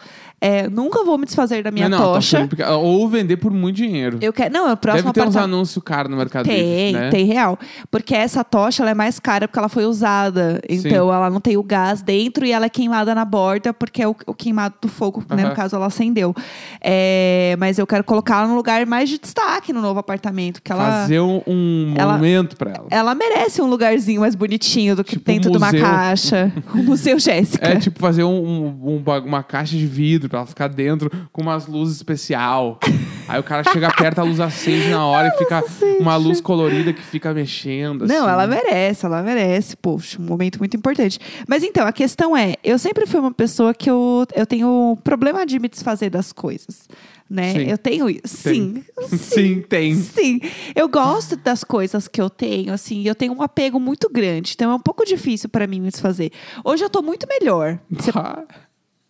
É, 0.46 0.70
nunca 0.70 1.04
vou 1.04 1.18
me 1.18 1.26
desfazer 1.26 1.64
da 1.64 1.72
minha 1.72 1.90
não, 1.90 1.98
não, 1.98 2.06
tocha. 2.14 2.48
Ou 2.80 3.08
vender 3.10 3.38
por 3.38 3.52
muito 3.52 3.78
dinheiro. 3.78 4.20
Eu 4.22 4.32
quero, 4.32 4.54
não, 4.54 4.68
é 4.70 4.74
o 4.74 4.78
próximo 4.78 5.12
Deve 5.12 5.24
ter 5.26 5.28
uns 5.30 5.36
anúncios 5.36 5.84
caros 5.84 6.12
no 6.12 6.18
Mercado 6.18 6.46
Tem, 6.46 6.88
Livre, 6.92 7.02
né? 7.02 7.10
tem 7.10 7.26
real. 7.26 7.58
Porque 7.90 8.14
essa 8.14 8.44
tocha 8.44 8.84
ela 8.84 8.92
é 8.92 8.94
mais 8.94 9.20
cara 9.20 9.48
porque 9.48 9.58
ela 9.58 9.70
foi 9.70 9.86
usada. 9.86 10.62
Então 10.70 11.12
ela 11.14 11.30
não 11.30 11.40
tem 11.42 11.58
o 11.58 11.64
gás 11.64 12.02
dentro 12.02 12.46
e 12.46 12.52
ela 12.52 12.66
é 12.66 12.70
queimada 12.70 13.16
na 13.16 13.26
borda 13.26 13.74
porque 13.74 14.02
é 14.02 14.08
o, 14.08 14.16
o 14.28 14.34
queimado 14.34 14.76
do 14.82 14.88
fogo, 14.88 15.24
né? 15.30 15.44
No 15.50 15.56
caso, 15.56 15.76
ela 15.76 15.88
acendeu. 15.88 16.34
É, 16.82 17.56
mas 17.58 17.80
eu 17.80 17.88
quero 17.88 18.04
colocar 18.04 18.40
ela 18.40 18.48
num 18.48 18.56
lugar 18.56 18.86
mais 18.86 19.10
de 19.10 19.18
destaque 19.18 19.74
no 19.74 19.82
novo 19.82 20.00
apartamento. 20.00 20.62
Que 20.62 20.72
ela, 20.72 21.02
Fazer 21.02 21.20
um, 21.20 21.42
um 21.48 21.94
ela- 21.98 22.14
monumento 22.14 22.56
pra 22.56 22.72
ela. 22.72 22.88
ela 22.92 23.16
merece 23.16 23.62
um 23.62 23.66
lugarzinho 23.68 24.22
mais 24.22 24.36
bonitinho 24.36 24.96
do 24.96 25.04
que 25.04 25.14
Tipo 25.14 25.26
dentro 25.32 25.52
de 25.52 25.58
uma 25.58 25.72
caixa. 25.72 26.52
O 26.74 26.78
Museu 26.84 27.18
Jéssica. 27.20 27.68
É 27.68 27.76
tipo 27.78 28.00
fazer 28.00 28.24
um, 28.24 28.30
um- 28.30 28.96
um 28.98 29.04
uma 29.26 29.42
caixa 29.44 29.76
de 29.78 29.86
vidro 29.88 30.35
pra 30.36 30.40
ela 30.40 30.46
ficar 30.46 30.68
dentro 30.68 31.10
com 31.32 31.42
umas 31.42 31.66
luzes 31.68 31.96
especial. 31.96 32.80
Aí 33.28 33.40
o 33.40 33.44
cara 33.44 33.64
chega 33.72 33.92
perto, 33.92 34.20
a 34.20 34.24
luz 34.24 34.40
acende 34.40 34.90
na 34.90 35.06
hora 35.06 35.30
e 35.30 35.32
fica 35.40 35.64
uma 36.00 36.16
luz 36.18 36.42
colorida 36.42 36.92
que 36.92 37.02
fica 37.02 37.34
mexendo. 37.34 38.06
Não, 38.06 38.24
assim. 38.24 38.34
ela 38.34 38.48
merece, 38.48 39.06
ela 39.06 39.24
merece. 39.24 39.78
Poxa, 39.78 40.22
um 40.22 40.26
momento 40.26 40.60
muito 40.60 40.76
importante. 40.76 41.20
Mas 41.48 41.64
então, 41.64 41.88
a 41.88 41.94
questão 41.94 42.36
é, 42.36 42.56
eu 42.64 42.78
sempre 42.78 43.06
fui 43.06 43.20
uma 43.20 43.34
pessoa 43.34 43.74
que 43.74 43.90
eu, 43.90 44.26
eu 44.36 44.46
tenho 44.46 44.98
problema 45.04 45.46
de 45.46 45.58
me 45.58 45.70
desfazer 45.70 46.10
das 46.10 46.34
coisas. 46.34 46.88
Né? 47.28 47.54
Sim. 47.54 47.72
Eu 47.72 47.78
tenho 47.78 48.08
isso. 48.08 48.22
Sim. 48.38 48.84
Sim, 49.18 49.62
tem. 49.68 49.96
Sim. 49.96 50.40
Eu 50.76 50.88
gosto 50.88 51.36
das 51.36 51.64
coisas 51.64 52.08
que 52.08 52.22
eu 52.22 52.30
tenho, 52.30 52.72
assim, 52.72 53.08
eu 53.08 53.16
tenho 53.16 53.34
um 53.34 53.42
apego 53.42 53.80
muito 53.80 54.08
grande. 54.10 54.52
Então 54.54 54.72
é 54.72 54.76
um 54.76 54.80
pouco 54.80 55.04
difícil 55.04 55.50
pra 55.50 55.66
mim 55.66 55.82
me 55.82 55.90
desfazer. 55.90 56.32
Hoje 56.64 56.84
eu 56.84 56.90
tô 56.90 57.02
muito 57.02 57.28
melhor. 57.28 57.80
Você 57.90 58.12
Ah, 58.16 58.44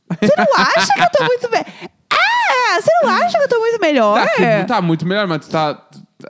você 0.09 0.33
não 0.37 0.55
acha 0.65 0.93
que 0.93 1.01
eu 1.01 1.09
tô 1.11 1.23
muito 1.25 1.49
melhor? 1.51 1.65
Ah, 2.11 2.81
você 2.81 2.91
não 3.03 3.09
acha 3.09 3.37
que 3.37 3.43
eu 3.43 3.49
tô 3.49 3.59
muito 3.59 3.79
melhor? 3.81 4.21
Tá, 4.25 4.29
que- 4.35 4.63
tá 4.67 4.81
muito 4.81 5.05
melhor, 5.05 5.27
mas 5.27 5.45
tu 5.45 5.49
tá. 5.51 5.77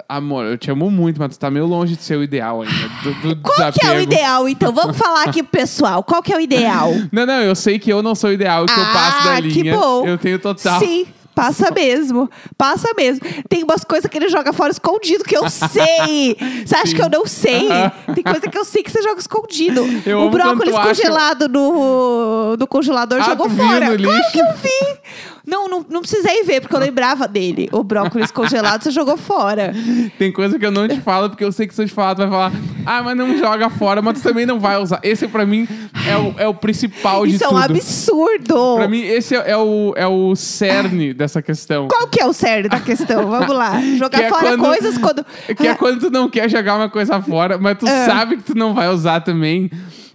Amor, 0.10 0.46
eu 0.46 0.58
te 0.58 0.70
amo 0.72 0.90
muito, 0.90 1.20
mas 1.20 1.38
tu 1.38 1.40
tá 1.40 1.50
meio 1.52 1.66
longe 1.66 1.96
de 1.96 2.02
ser 2.04 2.18
o 2.18 2.24
ideal 2.24 2.62
ainda. 2.64 2.90
Do, 3.04 3.14
do 3.36 3.36
Qual 3.44 3.56
que 3.56 3.62
é 3.62 3.68
o 3.68 3.72
desapego. 3.72 4.02
ideal, 4.02 4.50
então? 4.50 4.74
Vamos 4.74 4.98
falar 4.98 5.24
aqui 5.24 5.44
pro 5.44 5.52
pessoal. 5.60 6.04
Qual 6.04 6.22
que 6.24 6.34
é 6.34 6.38
o 6.38 6.40
ideal? 6.42 6.92
Não, 7.12 7.26
não, 7.26 7.42
eu 7.42 7.56
sei 7.56 7.78
que 7.78 7.92
eu 7.94 8.02
não 8.02 8.16
sou 8.16 8.30
o 8.32 8.34
ideal, 8.34 8.66
que 8.66 8.72
eu 8.80 8.86
passo 8.86 9.24
da 9.26 9.34
Ah, 9.36 9.42
que 9.42 9.48
linha. 9.62 9.78
bom. 9.78 10.06
Eu 10.06 10.18
tenho 10.18 10.40
total. 10.40 10.80
Sim, 10.80 11.06
Passa 11.36 11.70
mesmo. 11.72 12.30
Passa 12.58 12.94
mesmo. 12.96 13.22
Tem 13.50 13.64
umas 13.64 13.84
coisas 13.84 14.10
que 14.10 14.18
ele 14.18 14.30
joga 14.30 14.54
fora 14.54 14.72
escondido 14.72 15.24
que 15.26 15.36
eu 15.36 15.48
sei. 15.52 16.38
Você 16.66 16.76
acha 16.76 16.88
Sim. 16.88 16.96
que 16.96 17.02
eu 17.02 17.10
não 17.10 17.26
sei? 17.26 17.68
Tem 18.16 18.24
coisa 18.24 18.48
que 18.50 18.58
eu 18.58 18.64
sei 18.66 18.82
que 18.82 18.90
você 18.92 19.02
joga 19.02 19.20
escondido. 19.20 19.82
Eu 20.06 20.22
o 20.22 20.30
brócolis 20.30 20.74
congelado 20.76 21.50
no, 21.50 22.56
no 22.58 22.68
congelador 22.68 23.20
Ah, 23.22 23.26
jogou 23.26 23.50
fora. 23.50 23.98
Claro 23.98 24.32
que 24.32 24.40
eu 24.40 24.46
vi. 24.62 25.00
Não, 25.48 25.68
não, 25.68 25.86
não 25.90 26.02
precisei 26.02 26.44
ver, 26.44 26.62
porque 26.62 26.76
eu 26.76 26.80
lembrava 26.80 27.28
dele. 27.28 27.70
O 27.72 27.84
brócolis 27.84 28.32
congelado 28.32 28.82
você 28.84 28.92
jogou 28.92 29.16
fora. 29.18 29.74
Tem 30.18 30.32
coisa 30.32 30.58
que 30.58 30.66
eu 30.66 30.72
não 30.72 30.88
te 30.88 31.00
falo, 31.02 31.30
porque 31.30 31.44
eu 31.44 31.52
sei 31.52 31.68
que 31.68 31.74
se 31.76 31.82
eu 31.82 31.88
te 31.88 31.94
falar, 31.94 32.16
tu 32.16 32.20
vai 32.20 32.30
falar, 32.30 32.52
ah, 32.86 33.04
mas 33.04 33.16
não 33.18 33.38
joga 33.38 33.70
fora, 33.70 34.02
mas 34.02 34.20
tu 34.20 34.24
também 34.28 34.46
não 34.46 34.60
vai 34.60 34.78
usar. 34.78 35.00
Esse, 35.04 35.28
pra 35.28 35.46
mim, 35.46 35.68
é 36.10 36.18
o, 36.18 36.36
é 36.40 36.48
o 36.48 36.54
principal 36.54 37.26
de 37.26 37.36
Isso 37.36 37.44
é 37.44 37.48
tudo. 37.48 37.58
um 37.58 37.62
absurdo. 37.64 38.76
Pra 38.78 38.88
mim, 38.88 39.02
esse 39.02 39.36
é, 39.36 39.52
é 39.52 39.58
o, 39.58 39.94
é 39.96 40.08
o 40.08 40.36
cerne 40.36 41.14
dessa 41.14 41.42
questão. 41.42 41.88
Qual 41.88 42.08
que 42.08 42.22
é 42.22 42.26
o 42.26 42.34
cerne 42.34 42.70
da 42.70 42.80
questão? 42.80 43.28
Vamos 43.28 43.56
lá. 43.56 43.80
Jogar 43.98 44.24
é 44.24 44.30
fora 44.30 44.48
quando- 44.58 44.64
coisas 44.66 44.98
quando. 44.98 45.26
Que 45.58 45.68
é 45.68 45.76
quando 45.76 46.00
tu 46.00 46.10
não 46.10 46.30
quer 46.30 46.50
jogar 46.50 46.76
uma 46.76 46.90
coisa 46.90 47.22
fora, 47.22 47.58
mas 47.58 47.78
tu 47.78 47.88
É. 47.88 48.06
sabe 48.06 48.38
que 48.38 48.44
tu 48.44 48.56
não 48.58 48.74
vai 48.74 48.90
usar 48.90 49.22
também. 49.22 49.70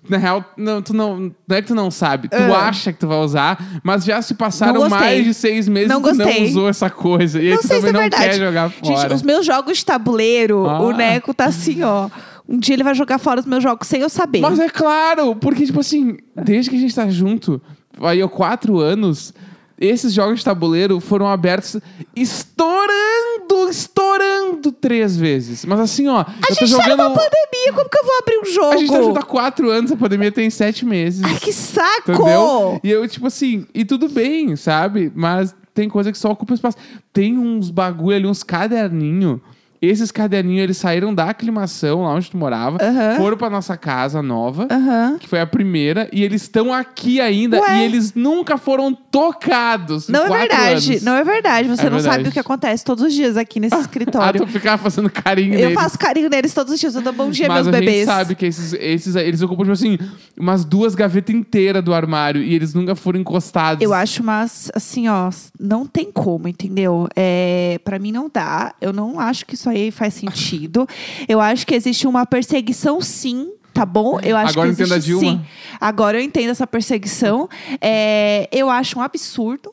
Na 0.08 0.16
real, 0.16 0.44
não, 0.56 0.80
tu 0.82 0.94
não, 0.94 1.32
não 1.46 1.56
é 1.56 1.60
que 1.62 1.68
tu 1.68 1.74
não 1.74 1.90
sabe, 1.90 2.28
tu 2.28 2.34
É. 2.34 2.50
acha 2.54 2.92
que 2.92 2.98
tu 2.98 3.06
vai 3.06 3.18
usar, 3.18 3.80
mas 3.84 4.04
já 4.04 4.20
se 4.22 4.34
passaram 4.34 4.88
mais 4.88 5.24
de 5.24 5.34
seis 5.34 5.68
meses 5.68 5.88
Não 5.88 6.00
e 6.00 6.02
tu 6.02 6.14
não 6.14 6.42
usou 6.44 6.68
essa 6.68 6.88
coisa. 6.90 7.38
E 7.38 7.46
aí 7.48 7.50
Não 7.54 7.58
tu 7.60 7.68
sei 7.68 7.76
se 7.80 7.86
também 7.86 7.90
é 7.90 7.92
não 7.92 8.00
verdade. 8.00 8.24
quer 8.38 8.38
jogar 8.46 8.70
fora. 8.70 8.96
Gente, 9.02 9.14
os 9.14 9.22
meus 9.22 9.44
jogos 9.46 9.78
de 9.78 9.84
tabuleiro, 9.84 10.66
Ah. 10.68 10.80
o 10.80 10.92
Neco 10.92 11.34
tá 11.34 11.44
assim, 11.46 11.82
ó. 11.82 12.08
Um 12.48 12.58
dia 12.58 12.74
ele 12.74 12.82
vai 12.82 12.94
jogar 12.94 13.18
fora 13.18 13.38
os 13.40 13.46
meus 13.46 13.62
jogos 13.62 13.86
sem 13.86 14.00
eu 14.00 14.08
saber. 14.08 14.40
Mas 14.40 14.58
é 14.58 14.68
claro, 14.68 15.36
porque, 15.36 15.64
tipo 15.66 15.78
assim, 15.80 16.16
desde 16.34 16.70
que 16.70 16.76
a 16.76 16.80
gente 16.80 16.94
tá 16.94 17.08
junto, 17.08 17.60
aí 18.00 18.20
há 18.20 18.26
quatro 18.28 18.78
anos, 18.80 19.32
esses 19.78 20.12
jogos 20.12 20.40
de 20.40 20.44
tabuleiro 20.46 20.98
foram 20.98 21.28
abertos 21.28 21.76
estourando, 22.16 23.29
estourando 23.68 24.72
três 24.72 25.16
vezes. 25.16 25.64
Mas 25.64 25.80
assim, 25.80 26.08
ó, 26.08 26.20
A 26.20 26.20
eu 26.20 26.24
tô 26.26 26.54
gente 26.54 26.58
tá 26.60 26.66
jogando. 26.66 26.96
numa 26.98 27.10
pandemia, 27.10 27.72
como 27.74 27.88
que 27.88 27.98
eu 27.98 28.04
vou 28.04 28.18
abrir 28.18 28.38
um 28.38 28.44
jogo? 28.44 28.72
A 28.72 28.76
gente 28.76 28.92
tá 28.92 29.02
junto 29.02 29.18
há 29.18 29.22
quatro 29.22 29.70
anos, 29.70 29.92
a 29.92 29.96
pandemia 29.96 30.32
tem 30.32 30.48
sete 30.50 30.84
meses. 30.84 31.22
Ai, 31.24 31.36
que 31.38 31.52
saco! 31.52 32.12
Entendeu? 32.12 32.80
E 32.82 32.90
eu, 32.90 33.06
tipo 33.08 33.26
assim, 33.26 33.66
e 33.74 33.84
tudo 33.84 34.08
bem, 34.08 34.56
sabe? 34.56 35.10
Mas 35.14 35.54
tem 35.74 35.88
coisa 35.88 36.10
que 36.12 36.18
só 36.18 36.30
ocupa 36.30 36.54
espaço. 36.54 36.76
Tem 37.12 37.38
uns 37.38 37.70
bagulho 37.70 38.16
ali, 38.16 38.26
uns 38.26 38.42
caderninhos. 38.42 39.40
Esses 39.82 40.10
caderninhos, 40.12 40.62
eles 40.62 40.76
saíram 40.76 41.14
da 41.14 41.30
aclimação, 41.30 42.02
lá 42.02 42.12
onde 42.14 42.30
tu 42.30 42.36
morava, 42.36 42.76
Aham. 42.82 43.16
foram 43.16 43.36
pra 43.36 43.48
nossa 43.48 43.76
casa 43.78 44.20
nova, 44.20 44.68
Aham. 44.70 45.16
que 45.18 45.26
foi 45.26 45.40
a 45.40 45.46
primeira, 45.46 46.06
e 46.12 46.22
eles 46.22 46.42
estão 46.42 46.70
aqui 46.72 47.18
ainda, 47.18 47.58
Ué? 47.60 47.78
e 47.78 47.82
eles 47.84 48.12
nunca 48.14 48.58
foram 48.58 48.92
tocados. 48.92 50.08
em 50.08 50.12
Não 50.12 50.24
é 50.24 50.28
quatro 50.28 50.48
verdade, 50.48 50.90
anos. 50.92 51.02
não 51.02 51.14
é 51.16 51.24
verdade. 51.24 51.68
Você 51.68 51.86
É 51.86 51.90
não 51.90 51.98
sabe 51.98 52.08
verdade. 52.16 52.28
o 52.28 52.32
que 52.32 52.38
acontece 52.38 52.84
todos 52.84 53.02
os 53.04 53.14
dias 53.14 53.36
aqui 53.38 53.58
nesse 53.58 53.74
Ah, 53.80 53.80
escritório. 53.80 54.40
tu 54.44 54.46
ficava 54.46 54.82
fazendo 54.82 55.08
carinho 55.08 55.54
eu 55.54 55.60
neles. 55.60 55.74
faço 55.74 55.98
carinho 55.98 56.28
neles 56.28 56.52
todos 56.52 56.74
os 56.74 56.78
dias, 56.78 56.94
eu 56.94 57.00
dou 57.00 57.12
bom 57.14 57.30
dia, 57.30 57.48
Mas 57.48 57.64
meus 57.64 57.68
a 57.68 57.70
bebês. 57.80 57.96
gente 58.00 58.06
sabe 58.06 58.34
que 58.34 58.44
esses, 58.46 58.74
esses 58.74 59.16
eles 59.16 59.40
ocupam, 59.40 59.62
tipo 59.62 59.72
assim, 59.72 59.98
umas 60.38 60.62
duas 60.64 60.94
gavetas 60.94 61.34
inteiras 61.34 61.82
do 61.82 61.94
armário, 61.94 62.42
e 62.42 62.54
eles 62.54 62.74
nunca 62.74 62.94
foram 62.94 63.18
encostados. 63.18 63.82
Eu 63.82 63.94
acho, 63.94 64.22
mas 64.22 64.70
assim, 64.74 65.08
ó, 65.08 65.30
não 65.58 65.86
tem 65.86 66.12
como, 66.12 66.48
entendeu? 66.48 67.08
É, 67.16 67.80
para 67.82 67.98
mim 67.98 68.12
não 68.12 68.30
dá. 68.32 68.74
Eu 68.80 68.92
não 68.92 69.18
acho 69.18 69.46
que 69.46 69.54
isso 69.54 69.69
aí 69.70 69.90
faz 69.90 70.14
sentido. 70.14 70.86
eu 71.28 71.40
acho 71.40 71.66
que 71.66 71.74
existe 71.74 72.06
uma 72.06 72.26
perseguição, 72.26 73.00
sim. 73.00 73.52
Tá 73.72 73.86
bom? 73.86 74.18
Eu 74.20 74.36
acho 74.36 74.50
Agora 74.50 74.66
que 74.74 74.82
existe, 74.82 74.94
a 74.94 74.98
Dilma. 74.98 75.30
sim. 75.30 75.40
Agora 75.80 76.18
eu 76.18 76.22
entendo 76.24 76.50
essa 76.50 76.66
perseguição. 76.66 77.48
É, 77.80 78.48
eu 78.50 78.68
acho 78.68 78.98
um 78.98 79.02
absurdo. 79.02 79.72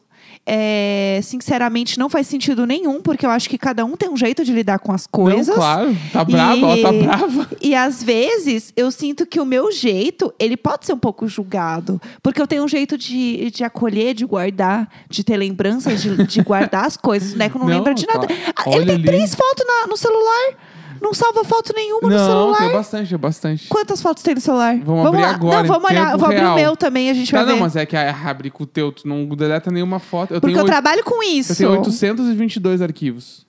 É, 0.50 1.20
sinceramente, 1.24 2.00
não 2.00 2.08
faz 2.08 2.26
sentido 2.26 2.66
nenhum, 2.66 3.02
porque 3.02 3.26
eu 3.26 3.30
acho 3.30 3.50
que 3.50 3.58
cada 3.58 3.84
um 3.84 3.98
tem 3.98 4.08
um 4.10 4.16
jeito 4.16 4.46
de 4.46 4.54
lidar 4.54 4.80
com 4.80 4.94
as 4.94 5.06
coisas. 5.06 5.48
Não, 5.48 5.56
claro. 5.56 5.98
Tá 6.14 6.24
brava, 6.24 6.56
E- 6.56 6.64
ela 6.64 6.78
tá 6.82 6.92
brava. 6.94 7.50
E 7.62 7.76
às 7.76 8.02
vezes 8.02 8.72
eu 8.78 8.90
sinto 8.90 9.26
que 9.26 9.42
o 9.42 9.46
meu 9.46 9.70
jeito, 9.74 10.34
ele 10.40 10.56
pode 10.56 10.86
ser 10.86 10.94
um 10.94 10.98
pouco 10.98 11.28
julgado. 11.28 12.02
Porque 12.24 12.42
eu 12.42 12.48
tenho 12.48 12.64
um 12.64 12.68
jeito 12.68 12.98
de, 12.98 13.52
de 13.52 13.64
acolher, 13.66 14.14
de 14.14 14.26
guardar, 14.26 14.90
de 15.10 15.22
ter 15.22 15.36
lembranças, 15.36 16.02
de, 16.02 16.16
de 16.26 16.42
guardar 16.42 16.86
as 16.86 16.96
coisas. 16.96 17.34
O 17.34 17.38
Neco 17.38 17.60
não, 17.60 17.68
Não, 17.68 17.76
lembra 17.76 17.94
de 17.94 18.08
nada. 18.08 18.26
claro. 18.26 18.54
Olha 18.68 18.76
Ele 18.78 18.86
tem 18.86 18.96
ali. 18.96 19.04
três 19.04 19.36
fotos 19.36 19.66
na- 19.68 19.88
no 19.88 19.98
celular. 19.98 20.54
Não 21.02 21.14
salva 21.14 21.44
foto 21.44 21.74
nenhuma 21.76 22.10
no 22.10 22.16
Não, 22.16 22.26
celular. 22.26 22.58
tem 22.58 22.72
bastante, 22.72 23.10
tem 23.10 23.18
bastante. 23.18 23.68
Quantas 23.68 24.02
fotos 24.02 24.24
tem 24.24 24.36
no 24.36 24.42
celular? 24.42 24.78
Vamos 24.84 25.06
abrir 25.08 25.22
lá. 25.22 25.30
agora, 25.32 25.58
Não, 25.58 25.64
em 25.64 25.68
vamos 25.68 25.90
olhar. 25.90 26.06
tempo 26.08 26.18
vou 26.18 26.26
abrir 26.28 26.40
real. 26.40 26.54
o 26.54 26.56
meu 26.56 26.78
também, 26.78 27.10
a 27.10 27.14
gente 27.14 27.32
Tá, 27.32 27.38
vai 27.38 27.46
não, 27.48 27.54
ver. 27.56 27.60
mas 27.62 27.76
é 27.76 27.86
que 27.86 27.96
a 27.96 28.30
abrir 28.30 28.50
com 28.52 28.64
o 28.64 28.68
teu, 28.68 28.92
tu 28.92 29.08
não 29.08 29.26
deleta 29.30 29.72
nenhuma 29.72 30.00
foto. 30.00 30.34
Eu 30.34 30.42
Porque 30.42 30.54
tenho, 30.54 30.60
eu 30.60 30.64
oito- 30.66 30.72
trabalho 30.72 31.04
com 31.04 31.24
isso. 31.24 31.52
eu 31.54 31.56
tenho 31.56 31.72
822 31.72 32.82
arquivos. 32.82 33.46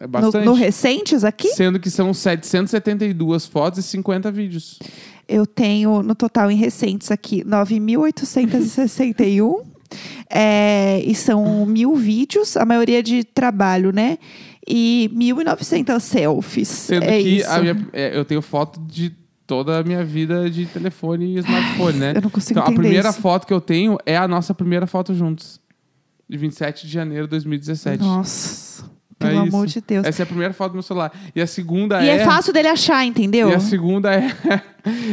É 0.00 0.04
no, 0.04 0.10
bastante. 0.10 0.44
no 0.44 0.52
recentes 0.52 1.24
aqui, 1.24 1.48
Sendo 1.48 1.80
que 1.80 1.90
são 1.90 2.14
772 2.14 3.46
fotos 3.46 3.80
e 3.80 3.82
50 3.82 4.30
vídeos. 4.30 4.78
eu 5.28 5.44
tenho 5.44 6.02
no 6.04 6.14
total 6.14 6.50
em 6.52 6.56
recentes 6.56 7.10
aqui 7.10 7.42
9.861. 7.44 9.64
é, 10.30 11.00
e 11.04 11.14
são 11.14 11.64
mil 11.66 11.94
vídeos, 11.96 12.56
a 12.56 12.64
maioria 12.64 13.02
de 13.02 13.24
trabalho, 13.24 13.90
né? 13.92 14.18
E 14.70 15.10
1.900 15.14 16.00
selfies. 16.00 16.68
Sendo 16.68 17.04
é 17.04 17.22
que 17.22 17.28
isso. 17.38 17.60
minha- 17.60 17.88
é, 17.92 18.16
eu 18.18 18.24
tenho 18.24 18.42
foto 18.42 18.78
de 18.80 19.12
toda 19.46 19.78
a 19.78 19.82
minha 19.82 20.04
vida 20.04 20.50
de 20.50 20.66
telefone 20.66 21.36
e 21.36 21.38
smartphone, 21.38 21.98
né? 21.98 22.12
Eu 22.14 22.20
não 22.20 22.28
consigo 22.30 22.60
Então, 22.60 22.70
a 22.72 22.76
primeira 22.76 23.08
isso. 23.08 23.20
foto 23.20 23.46
que 23.46 23.52
eu 23.52 23.60
tenho 23.62 23.96
é 24.04 24.16
a 24.16 24.28
nossa 24.28 24.52
primeira 24.54 24.86
foto 24.86 25.14
juntos. 25.14 25.58
De 26.28 26.36
27 26.36 26.86
de 26.86 26.92
janeiro 26.92 27.24
de 27.24 27.30
2017. 27.30 28.02
Nossa, 28.02 28.84
É 29.18 29.26
pelo 29.30 29.46
isso. 29.46 29.56
amor 29.56 29.66
de 29.66 29.80
Deus. 29.80 30.06
Essa 30.06 30.20
é 30.20 30.24
a 30.24 30.26
primeira 30.26 30.52
foto 30.52 30.72
do 30.72 30.74
meu 30.74 30.82
celular. 30.82 31.10
E 31.34 31.40
a 31.40 31.46
segunda 31.46 32.04
E 32.04 32.08
é... 32.10 32.16
é 32.16 32.24
fácil 32.26 32.52
dele 32.52 32.68
achar, 32.68 33.02
entendeu? 33.06 33.48
E 33.48 33.54
a 33.54 33.60
segunda 33.60 34.12
é, 34.14 34.30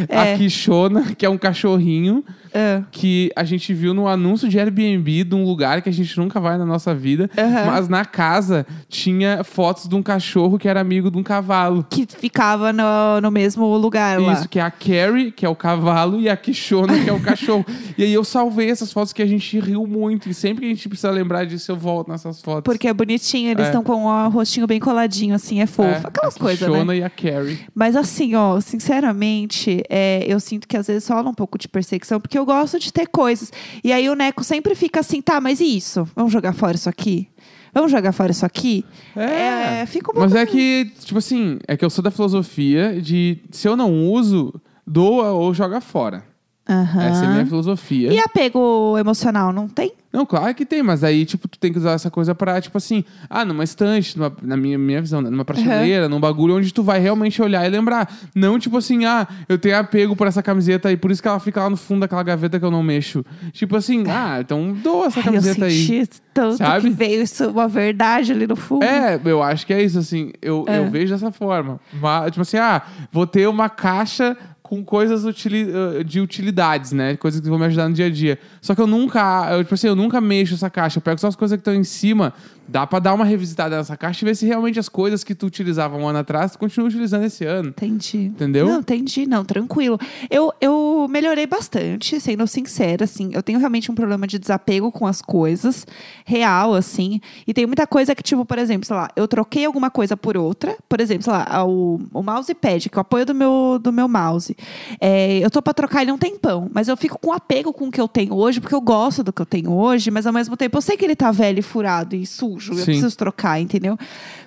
É. 0.10 0.34
a 0.34 0.38
Kishona, 0.38 1.14
que 1.18 1.26
é 1.26 1.30
um 1.30 1.38
cachorrinho 1.38 2.24
É. 2.54 2.82
que 2.92 3.32
a 3.36 3.44
gente 3.44 3.74
viu 3.74 3.94
no 3.94 4.08
anúncio 4.08 4.48
de 4.48 4.58
Airbnb 4.60 5.24
de 5.24 5.36
um 5.36 5.44
lugar 5.44 5.82
que 5.82 5.90
a 5.90 5.92
gente 5.92 6.18
nunca 6.18 6.40
vai 6.40 6.58
na 6.58 6.66
nossa 6.66 6.94
vida. 6.96 7.30
Aham. 7.38 7.66
Mas 7.66 7.90
na 7.90 8.06
casa 8.06 8.66
tinha 8.88 9.44
fotos 9.44 9.88
de 9.90 9.96
um 9.96 10.02
cachorro 10.04 10.58
que 10.58 10.68
era 10.68 10.80
amigo 10.80 11.12
de 11.12 11.18
um 11.18 11.24
cavalo. 11.24 11.86
Que 11.90 12.06
ficava 12.08 12.72
no, 12.72 13.20
no 13.22 13.32
mesmo 13.32 13.66
lugar 13.78 14.20
lá. 14.20 14.34
Isso, 14.34 14.48
que 14.48 14.60
é 14.60 14.62
a 14.62 14.72
Carrie, 14.72 15.32
que 15.32 15.46
é 15.46 15.50
o 15.50 15.56
cavalo, 15.56 16.20
e 16.22 16.30
a 16.30 16.38
Kishona, 16.38 16.98
que 17.04 17.10
é 17.10 17.14
o 17.14 17.20
cachorro. 17.20 17.66
e 17.98 18.04
aí 18.04 18.14
eu 18.14 18.24
salvei 18.24 18.70
essas 18.70 18.92
fotos 18.94 19.12
que 19.12 19.22
a 19.22 19.26
gente 19.26 19.60
riu 19.60 19.86
muito. 19.86 20.30
E 20.30 20.34
sempre 20.34 20.62
que 20.62 20.72
a 20.72 20.76
gente 20.76 20.88
precisa 20.88 21.12
lembrar 21.12 21.46
disso, 21.46 21.72
eu 21.72 21.76
volto 21.76 22.10
nessas 22.10 22.42
fotos. 22.42 22.64
Porque 22.64 22.88
é 22.88 22.94
bonitinho, 22.94 23.50
eles 23.52 23.66
É. 23.66 23.68
estão 23.68 23.84
com 23.84 24.06
o 24.06 24.30
rostinho 24.30 24.66
bem 24.68 24.80
coladinho, 24.80 25.36
assim, 25.36 25.60
é 25.62 25.66
fofo. 25.66 25.90
É, 25.90 26.02
Aquelas 26.04 26.36
a 26.36 26.40
coisas, 26.40 26.62
né? 26.62 26.68
Kishona 26.74 26.96
e 26.96 27.04
a 27.04 27.10
Carrie. 27.10 27.60
Mas 27.74 27.96
assim, 27.96 28.36
ó, 28.36 28.60
sinceramente, 28.62 29.55
é, 29.90 30.24
eu 30.28 30.40
sinto 30.40 30.68
que 30.68 30.78
às 30.78 30.88
vezes 30.88 31.08
rola 31.08 31.30
um 31.30 31.34
pouco 31.34 31.58
de 31.58 31.68
perseguição, 31.68 32.20
porque 32.20 32.38
eu 32.38 32.46
gosto 32.46 32.80
de 32.80 32.92
ter 32.92 33.08
coisas. 33.08 33.52
E 33.84 33.92
aí 33.92 34.10
o 34.10 34.16
Neco 34.16 34.44
sempre 34.44 34.76
fica 34.76 35.00
assim, 35.00 35.22
tá, 35.22 35.40
mas 35.40 35.60
e 35.60 35.78
isso? 35.78 36.08
Vamos 36.16 36.32
jogar 36.32 36.54
fora 36.54 36.76
isso 36.76 36.90
aqui? 36.90 37.28
Vamos 37.74 37.92
jogar 37.92 38.14
fora 38.14 38.32
isso 38.32 38.46
aqui? 38.46 38.86
É. 39.16 39.86
fica 39.86 40.16
um. 40.16 40.20
Mas 40.20 40.34
é 40.34 40.46
que, 40.46 40.92
tipo 41.00 41.18
assim, 41.18 41.60
é 41.68 41.76
que 41.76 41.84
eu 41.84 41.90
sou 41.90 42.02
da 42.02 42.10
filosofia 42.10 43.02
de 43.02 43.40
se 43.52 43.68
eu 43.68 43.76
não 43.76 44.10
uso, 44.10 44.54
doa 44.88 45.32
ou 45.32 45.54
joga 45.54 45.82
fora. 45.82 46.24
Aham. 46.68 47.04
Essa 47.04 47.26
é 47.26 47.28
a 47.28 47.32
minha 47.32 47.46
filosofia. 47.46 48.12
E 48.14 48.20
apego 48.20 48.98
emocional, 48.98 49.54
não 49.54 49.68
tem? 49.68 49.92
Não, 50.16 50.26
claro 50.26 50.54
que 50.56 50.66
tem, 50.66 50.82
mas 50.82 51.04
aí, 51.04 51.26
tipo, 51.26 51.46
tu 51.48 51.60
tem 51.60 51.72
que 51.74 51.78
usar 51.78 51.92
essa 51.92 52.10
coisa 52.10 52.34
pra, 52.34 52.62
tipo 52.62 52.78
assim, 52.78 53.04
ah, 53.30 53.44
numa 53.44 53.64
estante, 53.66 54.18
numa- 54.18 54.32
na 54.42 54.56
minha, 54.56 54.78
minha 54.78 55.02
visão, 55.02 55.22
né, 55.22 55.30
numa 55.30 55.44
prateleira, 55.44 56.08
num 56.08 56.20
bagulho 56.20 56.56
onde 56.56 56.74
tu 56.74 56.82
vai 56.84 57.00
realmente 57.00 57.42
olhar 57.42 57.66
e 57.66 57.70
lembrar. 57.70 58.10
Não, 58.34 58.58
tipo 58.58 58.78
assim, 58.78 59.04
ah, 59.06 59.28
eu 59.50 59.58
tenho 59.58 59.78
apego 59.78 60.16
por 60.16 60.26
essa 60.28 60.42
camiseta 60.42 60.92
e 60.92 60.96
por 60.96 61.12
isso 61.12 61.22
que 61.22 61.28
ela 61.28 61.40
fica 61.40 61.62
lá 61.64 61.70
no 61.70 61.76
fundo 61.76 62.00
daquela 62.02 62.24
gaveta 62.24 62.58
que 62.60 62.66
eu 62.66 62.72
não 62.72 62.82
mexo. 62.82 63.26
Tipo 63.52 63.76
assim, 63.76 64.04
ah, 64.10 64.38
então 64.40 64.72
doa 64.82 65.08
essa 65.08 65.20
Ai, 65.20 65.28
eu 65.28 65.32
camiseta 65.34 65.66
aí. 65.66 65.86
senti 65.86 66.22
tanto 66.34 66.58
sabe? 66.58 66.82
que 66.82 66.90
veio 66.92 67.22
isso, 67.22 67.50
uma 67.50 67.68
verdade 67.68 68.32
ali 68.32 68.48
no 68.48 68.56
fundo. 68.56 68.84
É, 68.84 69.20
eu 69.26 69.44
acho 69.44 69.66
que 69.68 69.74
é 69.74 69.84
isso, 69.84 70.00
assim. 70.00 70.32
Eu, 70.42 70.64
É. 70.68 70.80
eu 70.80 70.90
vejo 70.90 71.14
dessa 71.14 71.32
forma. 71.32 71.80
Mas, 71.94 72.32
tipo 72.32 72.42
assim, 72.42 72.58
ah, 72.58 72.82
vou 73.12 73.28
ter 73.28 73.48
uma 73.48 73.70
caixa 73.70 74.38
com 74.68 74.84
coisas 74.84 75.24
eh, 75.24 76.04
de 76.04 76.20
utilidades, 76.20 76.92
né? 76.92 77.16
Coisas 77.18 77.40
que 77.40 77.48
vão 77.48 77.60
me 77.60 77.66
ajudar 77.66 77.88
no 77.88 77.94
dia 77.94 78.08
a 78.08 78.10
dia. 78.10 78.40
Só 78.60 78.74
que 78.74 78.82
eu 78.82 78.88
nunca, 78.88 79.48
eu, 79.52 79.64
tipo 79.64 79.76
assim, 79.76 79.86
eu 79.86 79.96
nunca 79.96 80.20
mexo 80.20 80.56
essa 80.56 80.72
caixa. 80.72 80.98
Eu 80.98 81.04
pego 81.04 81.22
só 81.22 81.28
as 81.28 81.36
coisas 81.36 81.56
que 81.56 81.62
estão 81.62 81.76
em 81.76 81.84
cima. 81.84 82.34
Dá 82.68 82.86
pra 82.88 83.00
dar 83.00 83.14
uma 83.14 83.26
revisitada 83.26 83.78
nessa 83.78 83.96
caixa 83.96 84.24
e 84.24 84.26
ver 84.26 84.36
se 84.36 84.46
realmente 84.46 84.80
as 84.80 84.90
coisas 84.90 85.24
que 85.24 85.36
tu 85.36 85.46
utilizava 85.46 85.98
um 85.98 86.08
ano 86.08 86.20
atrás, 86.20 86.54
tu 86.54 86.60
continua 86.60 86.88
utilizando 86.88 87.24
esse 87.24 87.46
ano. 87.46 87.70
Entendi. 87.70 88.26
Entendeu? 88.26 88.68
Não, 88.68 88.80
entendi, 88.80 89.26
não, 89.26 89.46
tranquilo. 89.46 90.00
Eu, 90.30 90.52
eu 90.60 91.08
melhorei 91.10 91.46
bastante, 91.46 92.20
sendo 92.20 92.46
sincera, 92.48 93.06
assim. 93.06 93.32
Eu 93.34 93.44
tenho 93.44 93.60
realmente 93.60 93.92
um 93.92 93.96
problema 93.96 94.26
de 94.26 94.40
desapego 94.40 94.92
com 94.92 95.06
as 95.06 95.22
coisas, 95.22 95.86
real, 96.26 96.74
assim. 96.74 97.20
E 97.46 97.54
tem 97.54 97.66
muita 97.66 97.86
coisa 97.86 98.16
que, 98.16 98.24
tipo, 98.24 98.46
por 98.46 98.58
exemplo, 98.58 98.86
sei 98.86 98.96
lá, 98.96 99.10
eu 99.16 99.28
troquei 99.28 99.66
alguma 99.66 99.90
coisa 99.90 100.18
por 100.18 100.38
outra. 100.38 100.76
Por 100.90 101.00
exemplo, 101.00 101.24
sei 101.24 101.34
lá, 101.34 101.66
o, 101.66 102.00
o 102.14 102.24
mousepad, 102.24 102.90
que 102.90 102.98
é 102.98 103.00
o 103.00 103.02
apoio 103.02 103.26
do 103.26 103.36
meu, 103.36 103.80
do 103.82 103.92
meu 103.92 104.08
mouse. 104.08 104.56
É, 105.00 105.40
eu 105.40 105.52
tô 105.52 105.62
pra 105.62 105.74
trocar 105.74 106.02
ele 106.02 106.12
um 106.12 106.18
tempão, 106.18 106.70
mas 106.74 106.88
eu 106.88 106.98
fico 106.98 107.20
com 107.20 107.32
apego 107.32 107.72
com 107.72 107.88
o 107.88 107.92
que 107.92 108.02
eu 108.02 108.08
tenho 108.08 108.34
hoje, 108.34 108.60
porque 108.60 108.76
eu 108.76 108.82
gosto 108.82 109.24
do 109.24 109.32
que 109.32 109.42
eu 109.42 109.46
tenho 109.46 109.72
hoje, 109.72 110.10
mas 110.10 110.26
ao 110.26 110.34
mesmo 110.34 110.56
tempo 110.58 110.78
eu 110.78 110.82
sei 110.82 110.98
que 110.98 111.06
ele 111.06 111.16
tá 111.16 111.32
velho 111.32 111.60
e 111.60 111.62
furado 111.62 112.16
e 112.16 112.26
sujo, 112.26 112.55
eu 112.56 112.76
Sim. 112.76 112.84
preciso 112.86 113.16
trocar, 113.18 113.60
entendeu? 113.60 113.98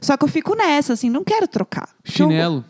Só 0.01 0.17
que 0.17 0.25
eu 0.25 0.29
fico 0.29 0.55
nessa, 0.55 0.93
assim, 0.93 1.09
não 1.11 1.23
quero 1.25 1.47
trocar. 1.49 1.89
Porque 2.03 2.23
eu- 2.23 2.29
Chinelo. 2.29 2.65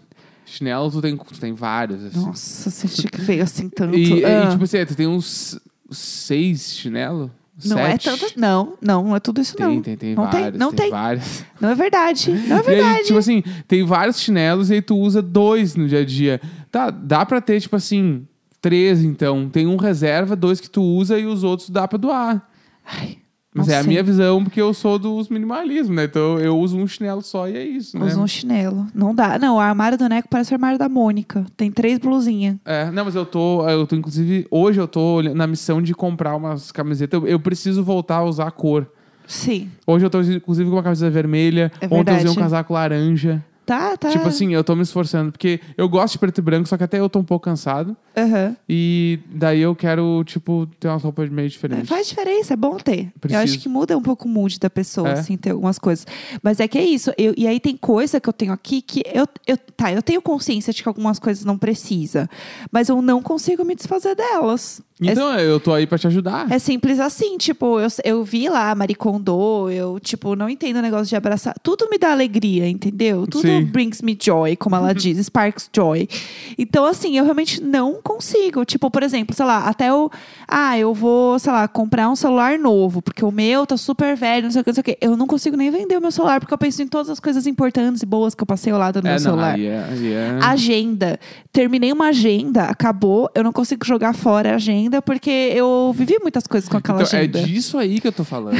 Chinelo 0.47 0.90
tu 0.90 1.02
tem, 1.02 1.16
tu 1.16 1.38
tem 1.40 1.52
vários, 1.52 2.02
assim. 2.04 2.18
Nossa, 2.25 2.87
achei 2.87 3.11
que 3.11 3.21
veio 3.21 3.42
assim 3.42 3.68
tanto. 3.68 3.97
E, 3.97 4.21
e, 4.21 4.25
Ah. 4.25 4.49
tipo 4.50 4.64
assim, 4.64 4.85
tu 4.87 4.95
tem 4.95 5.07
uns 5.07 5.59
seis 5.90 6.73
chinelo? 6.75 7.30
não 7.64 7.76
é 7.78 7.90
Sete? 7.99 8.04
tanto. 8.04 8.33
Não, 8.38 8.75
não, 8.80 9.02
não 9.04 9.16
é 9.16 9.21
tudo 9.21 9.40
isso, 9.40 9.57
não. 9.59 9.73
Tem, 9.73 9.83
tem, 9.83 9.97
tem 9.97 10.14
não 10.14 10.25
vários. 10.30 10.50
tem, 10.50 10.59
não 10.59 10.68
tem 10.71 10.78
tem. 10.78 10.90
vários. 10.90 11.45
Não 11.61 11.68
é 11.71 11.75
verdade. 11.75 12.30
Não 12.47 12.57
é 12.57 12.61
E 12.61 12.62
verdade. 12.62 12.97
aí, 12.99 13.04
tipo 13.04 13.18
assim, 13.18 13.42
tem 13.66 13.85
vários 13.85 14.21
chinelos 14.21 14.71
e 14.71 14.75
aí 14.75 14.83
tu 14.83 14.97
usa 14.97 15.21
dois 15.21 15.75
no 15.75 15.88
dia 15.88 16.00
a 16.00 16.04
dia. 16.04 16.40
Tá, 16.71 16.88
dá 16.88 17.26
pra 17.26 17.40
ter, 17.40 17.61
tipo 17.61 17.75
assim, 17.75 18.26
três, 18.62 19.02
então. 19.02 19.49
Tem 19.50 19.66
um 19.66 19.76
reserva, 19.76 20.37
dois 20.37 20.61
que 20.61 20.71
tu 20.71 20.80
usa 20.83 21.18
e 21.18 21.26
os 21.26 21.42
outros 21.42 21.68
dá 21.68 21.88
pra 21.88 21.99
doar. 21.99 22.49
Ai, 22.87 23.18
Mas 23.55 23.67
não 23.67 23.75
é 23.75 23.78
a 23.78 23.83
sei. 23.83 23.88
minha 23.88 24.02
visão, 24.02 24.45
porque 24.45 24.61
eu 24.61 24.75
sou 24.75 24.99
dos 24.99 25.28
minimalismo, 25.28 25.95
né? 25.95 26.05
Então 26.05 26.38
eu 26.38 26.59
uso 26.59 26.76
um 26.76 26.87
chinelo 26.87 27.23
só 27.23 27.49
e 27.49 27.57
é 27.57 27.64
isso, 27.64 27.99
né? 27.99 28.07
Usa 28.07 28.21
um 28.21 28.26
chinelo. 28.26 28.87
Não 28.95 29.14
dá. 29.14 29.38
Não, 29.38 29.57
o 29.57 29.59
armário 29.61 29.97
do 29.97 30.09
Neco 30.09 30.28
parece 30.28 30.52
o 30.52 30.55
armário 30.55 30.78
da 30.78 30.88
Mônica. 30.88 31.47
Tem 31.57 31.71
três 31.71 31.99
blusinhas. 31.99 32.57
É, 32.64 32.90
não, 32.90 33.07
mas 33.07 33.14
eu 33.14 33.25
tô, 33.25 33.67
eu 33.69 33.87
tô, 33.87 33.97
inclusive, 33.97 34.47
hoje 34.50 34.78
eu 34.81 34.87
tô 34.87 35.23
na 35.23 35.47
missão 35.47 35.81
de 35.81 35.95
comprar 35.95 36.37
umas 36.37 36.71
camisetas. 36.71 37.21
Eu, 37.21 37.26
eu 37.26 37.40
preciso 37.40 37.83
voltar 37.83 38.17
a 38.17 38.25
usar 38.25 38.49
a 38.49 38.50
cor. 38.50 38.87
Sim. 39.26 39.71
Hoje 39.87 40.07
eu 40.07 40.11
tô, 40.11 40.21
inclusive, 40.21 40.69
com 40.69 40.76
uma 40.76 40.83
camisa 40.83 41.09
vermelha. 41.11 41.73
É 41.81 41.87
Ontem 41.87 42.12
eu 42.12 42.17
usei 42.19 42.31
um 42.31 42.35
casaco 42.35 42.73
laranja. 42.73 43.45
Tá, 43.69 43.99
tá. 43.99 44.09
Tipo 44.09 44.27
assim, 44.29 44.55
eu 44.55 44.65
tô 44.65 44.75
me 44.75 44.81
esforçando, 44.83 45.31
porque 45.31 45.61
eu 45.77 45.87
gosto 45.89 46.13
de 46.15 46.19
preto 46.21 46.39
e 46.39 46.43
branco, 46.43 46.67
só 46.67 46.77
que 46.79 46.85
até 46.85 46.99
eu 46.99 47.09
tô 47.09 47.19
um 47.19 47.25
pouco 47.25 47.45
cansado. 47.45 47.95
Aham. 48.17 48.57
E 48.67 49.19
daí 49.31 49.61
eu 49.61 49.77
quero, 49.77 50.25
tipo, 50.25 50.67
ter 50.81 50.89
umas 50.89 51.03
roupas 51.03 51.29
meio 51.29 51.45
É, 51.45 51.49
diferentes. 51.51 51.89
Faz 51.89 52.09
diferença, 52.09 52.55
é 52.55 52.57
bom 52.57 52.79
ter. 52.79 53.01
Eu 53.15 53.21
Preciso. 53.21 53.43
acho 53.45 53.59
que 53.59 53.69
muda 53.69 53.97
um 53.97 54.01
pouco 54.03 54.27
o 54.27 54.29
mood 54.31 54.59
da 54.59 54.71
pessoa, 54.71 55.11
É. 55.11 55.13
assim, 55.13 55.37
ter 55.37 55.51
algumas 55.51 55.79
coisas. 55.79 56.07
Mas 56.43 56.61
é 56.61 56.67
que 56.67 56.79
é 56.79 56.83
isso. 56.85 57.13
Eu- 57.19 57.35
e 57.37 57.47
aí 57.47 57.61
tem 57.61 57.77
coisa 57.77 58.19
que 58.19 58.29
eu 58.29 58.33
tenho 58.33 58.53
aqui 58.53 58.81
que 58.81 59.03
eu, 59.13 59.27
eu. 59.47 59.59
Tá, 59.77 59.93
eu 59.93 60.03
tenho 60.03 60.23
consciência 60.23 60.73
de 60.73 60.83
que 60.83 60.89
algumas 60.89 61.19
coisas 61.19 61.45
não 61.45 61.59
precisa. 61.59 62.29
Mas 62.73 62.89
eu 62.89 63.03
não 63.03 63.23
consigo 63.23 63.65
me 63.67 63.75
desfazer 63.75 64.17
delas. 64.17 64.81
É 65.02 65.12
Então 65.12 65.33
eu 65.38 65.61
tô 65.61 65.73
aí 65.73 65.87
pra 65.87 65.97
te 65.97 66.07
ajudar. 66.07 66.50
É 66.50 66.59
simples 66.59 66.99
assim, 66.99 67.38
tipo, 67.38 67.78
eu, 67.78 67.88
eu 68.05 68.25
vi 68.25 68.49
lá 68.49 68.75
Marie 68.75 68.97
Kondo, 68.97 69.71
eu, 69.71 70.00
tipo, 70.00 70.35
não 70.35 70.49
entendo 70.49 70.78
o 70.78 70.83
negócio 70.83 71.07
de 71.07 71.14
abraçar. 71.17 71.55
Tudo 71.62 71.88
me 71.88 71.99
dá 71.99 72.11
alegria, 72.11 72.69
entendeu? 72.69 73.26
Tudo 73.26 73.47
Sim. 73.47 73.64
brings 73.64 74.02
me 74.02 74.17
joy, 74.21 74.57
como 74.57 74.75
ela 74.75 74.93
diz, 74.95 75.19
sparks 75.26 75.71
joy. 75.75 76.09
Então, 76.57 76.85
assim, 76.85 77.17
eu 77.17 77.25
realmente 77.25 77.62
não 77.62 78.00
consigo. 78.02 78.64
Tipo, 78.64 78.90
por 78.90 79.02
exemplo, 79.02 79.35
sei 79.35 79.47
lá, 79.47 79.69
até 79.69 79.88
eu. 79.88 80.11
Ah, 80.49 80.76
eu 80.78 80.93
vou, 80.93 81.38
sei 81.38 81.52
lá, 81.52 81.69
comprar 81.69 82.09
um 82.09 82.17
celular 82.17 82.59
novo, 82.59 83.00
porque 83.02 83.25
o 83.25 83.31
meu 83.31 83.67
tá 83.67 83.76
super 83.76 84.17
velho, 84.17 84.45
não 84.45 84.50
sei 84.50 84.62
o 84.62 84.64
que, 84.64 84.71
não 84.71 84.75
sei 84.75 84.81
o 84.81 84.85
que. 84.85 84.99
Eu 85.00 85.17
não 85.17 85.26
consigo 85.26 85.57
nem 85.57 85.71
vender 85.71 85.97
o 85.97 86.00
meu 86.00 86.11
celular, 86.11 86.40
porque 86.40 86.52
eu 86.55 86.59
penso 86.59 86.83
em 86.83 86.88
todas 86.88 87.11
as 87.11 87.21
coisas 87.21 87.47
importantes 87.47 88.02
e 88.02 88.07
boas 88.07 88.35
que 88.35 88.43
eu 88.43 88.47
passei 88.47 88.73
ao 88.73 88.78
lado 88.78 89.00
do 89.00 89.07
é, 89.07 89.11
meu 89.11 89.21
não, 89.21 89.23
celular. 89.31 89.55
aí 89.55 89.67
é, 89.67 89.85
aí 89.90 90.12
é- 90.12 90.38
Agenda. 90.43 91.21
Terminei 91.52 91.93
uma 91.93 92.09
agenda, 92.09 92.64
acabou. 92.64 93.31
Eu 93.35 93.45
não 93.45 93.52
consigo 93.52 93.85
jogar 93.85 94.14
fora 94.14 94.52
a 94.52 94.55
agenda 94.57 94.88
porque 95.04 95.30
eu 95.30 95.95
vivi 95.97 96.16
muitas 96.21 96.47
coisas 96.47 96.68
com 96.68 96.76
aquela 96.76 97.02
Então, 97.02 97.18
é 97.18 97.23
agenda. 97.23 97.42
disso 97.42 97.78
aí 97.78 98.00
que 98.00 98.09
eu 98.09 98.12
tô 98.12 98.25
falando. 98.25 98.57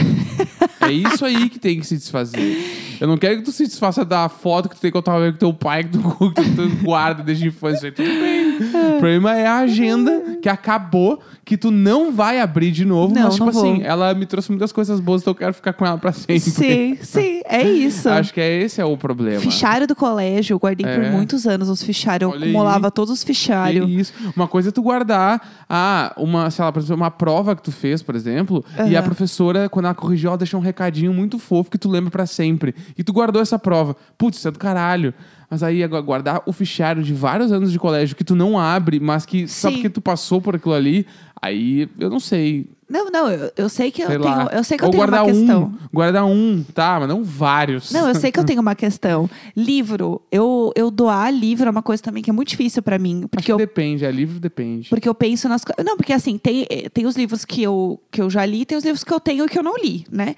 é 0.81 0.93
isso 0.93 1.25
aí 1.25 1.49
que 1.49 1.59
tem 1.59 1.81
que 1.81 1.87
se 1.87 1.97
desfazer. 1.97 2.59
Eu 3.01 3.07
não 3.07 3.17
quero 3.17 3.37
que 3.39 3.43
tu 3.43 3.53
se 3.53 3.65
desfaça 3.65 4.05
da 4.05 4.29
foto 4.29 4.69
que 4.69 4.75
tu 4.77 4.81
tem 4.81 4.91
que 4.91 4.97
eu 4.97 5.03
tava 5.03 5.21
vendo 5.21 5.33
com 5.35 5.39
teu 5.39 5.55
pai, 5.55 5.85
que 5.85 5.91
tu, 5.91 6.01
que 6.35 6.51
tu 6.57 6.69
guarda 6.85 7.23
desde 7.23 7.45
a 7.45 7.49
infância. 7.49 7.93
Tudo 7.93 8.09
bem. 8.09 8.59
O 8.79 8.91
problema 8.99 9.37
é 9.37 9.47
a 9.47 9.59
agenda 9.59 10.39
que 10.43 10.49
acabou, 10.49 11.21
que 11.45 11.57
tu 11.57 11.71
não 11.71 12.13
vai 12.13 12.41
abrir 12.41 12.71
de 12.71 12.85
novo. 12.85 13.15
Não, 13.15 13.23
mas, 13.25 13.35
tipo 13.35 13.47
não 13.47 13.53
vou. 13.53 13.73
assim, 13.73 13.83
ela 13.83 14.13
me 14.15 14.27
trouxe 14.27 14.51
muitas 14.51 14.71
coisas 14.73 15.01
boas, 15.01 15.23
então 15.23 15.33
eu 15.33 15.37
quero 15.37 15.55
ficar 15.55 15.73
com 15.73 15.85
ela 15.87 15.97
pra 15.99 16.13
sempre. 16.13 16.41
Sim, 16.41 16.99
sim, 17.01 17.41
é 17.47 17.63
isso. 17.63 18.09
Acho 18.09 18.33
que 18.35 18.41
é 18.41 18.63
esse 18.63 18.81
é 18.81 18.85
o 18.85 18.97
problema. 18.97 19.41
Fichário 19.41 19.87
do 19.87 19.95
colégio, 19.97 20.55
eu 20.55 20.59
guardei 20.59 20.87
por 20.87 21.03
É. 21.05 21.11
muitos 21.11 21.47
anos 21.47 21.69
os 21.69 21.83
fichários. 21.83 22.29
Eu 22.31 22.35
Olha 22.37 22.45
aí. 22.45 22.51
acumulava 22.51 22.91
todos 22.91 23.13
os 23.15 23.21
Que 23.25 23.29
fichários. 23.35 23.89
isso. 23.91 24.13
Uma 24.37 24.47
coisa 24.49 24.69
é 24.69 24.73
tu 24.73 24.83
guardar, 24.83 25.41
ah, 25.69 26.13
uma, 26.17 26.51
sei 26.51 26.65
lá, 26.65 26.73
por 26.73 26.81
exemplo, 26.81 26.97
uma 26.97 27.11
prova 27.11 27.57
que 27.57 27.63
tu 27.63 27.73
fez, 27.73 28.03
por 28.03 28.15
exemplo, 28.15 28.65
e 28.89 28.95
a 28.95 28.99
Aham. 29.01 29.07
professora, 29.07 29.69
quando 29.69 29.87
ela 29.87 29.95
corrigiu, 29.95 30.29
ela 30.29 30.39
deixou 30.39 30.61
um 30.61 30.63
recadinho 30.63 31.13
muito 31.15 31.39
fofo 31.39 31.71
que 31.71 31.79
tu 31.79 31.89
lembra 31.89 32.11
pra 32.11 32.27
sempre. 32.27 32.75
E 32.97 33.03
tu 33.03 33.13
guardou 33.13 33.41
essa 33.41 33.59
prova. 33.59 33.97
Putz, 34.19 34.39
isso 34.39 34.49
é 34.49 34.51
do 34.51 34.59
caralho. 34.59 35.15
Mas 35.51 35.63
aí 35.63 35.83
agora, 35.83 36.03
guardar 36.03 36.43
o 36.45 36.53
fichário 36.53 37.03
de 37.03 37.15
vários 37.15 37.51
anos 37.51 37.73
de 37.73 37.79
colégio 37.79 38.15
que 38.15 38.23
tu 38.23 38.37
não 38.37 38.59
abre, 38.75 39.01
mas 39.01 39.25
que 39.27 39.47
só 39.49 39.69
Sim. 39.69 39.75
porque 39.75 39.91
tu 39.91 40.01
passou 40.01 40.41
por 40.41 40.57
aquilo 40.57 40.75
ali, 40.75 41.07
aí 41.41 41.89
eu 41.99 42.11
não 42.11 42.21
sei. 42.21 42.71
Não, 42.89 43.11
não, 43.11 43.31
eu, 43.31 43.53
eu 43.55 43.69
sei 43.69 43.91
que 43.91 44.01
eu 44.03 44.07
sei 44.07 44.19
tenho, 44.19 44.35
lá. 44.35 44.51
eu 44.51 44.65
sei 44.65 44.79
que 44.79 44.83
eu 44.83 44.87
Ou 44.87 44.91
tenho 44.93 45.05
guardar 45.05 45.25
uma 45.25 45.33
questão. 45.33 45.63
um, 45.65 45.89
guardar 45.93 46.25
um, 46.25 46.65
tá, 46.75 46.99
mas 47.01 47.09
não 47.09 47.23
vários. 47.23 47.91
Não, 47.93 48.09
eu 48.09 48.15
sei 48.15 48.33
que 48.33 48.41
eu 48.41 48.45
tenho 48.47 48.63
uma 48.63 48.75
questão. 48.75 49.29
Livro, 49.55 50.23
eu, 50.33 50.73
eu 50.75 50.91
doar 50.91 51.31
livro 51.31 51.67
é 51.67 51.71
uma 51.71 51.83
coisa 51.83 52.03
também 52.03 52.23
que 52.23 52.31
é 52.31 52.33
muito 52.33 52.49
difícil 52.49 52.83
pra 52.83 52.99
mim, 52.99 53.19
Acho 53.19 53.29
porque 53.29 53.45
que 53.45 53.53
eu 53.53 53.59
depende, 53.59 54.05
é 54.07 54.11
livro 54.11 54.41
depende. 54.41 54.89
Porque 54.89 55.09
eu 55.09 55.15
penso 55.15 55.49
nas 55.49 55.63
coisas. 55.65 55.85
Não, 55.85 55.97
porque 55.99 56.15
assim, 56.15 56.39
tem, 56.39 56.67
eh, 56.71 56.89
tem 56.89 57.05
os 57.05 57.15
livros 57.15 57.45
que 57.45 57.63
eu, 57.63 58.01
que 58.11 58.23
eu 58.23 58.31
já 58.31 58.47
li, 58.47 58.65
tem 58.65 58.79
os 58.79 58.85
livros 58.85 59.05
que 59.05 59.13
eu 59.13 59.21
tenho 59.21 59.45
e 59.45 59.49
que 59.49 59.59
eu 59.59 59.63
não 59.63 59.77
li, 59.77 60.07
né? 60.11 60.35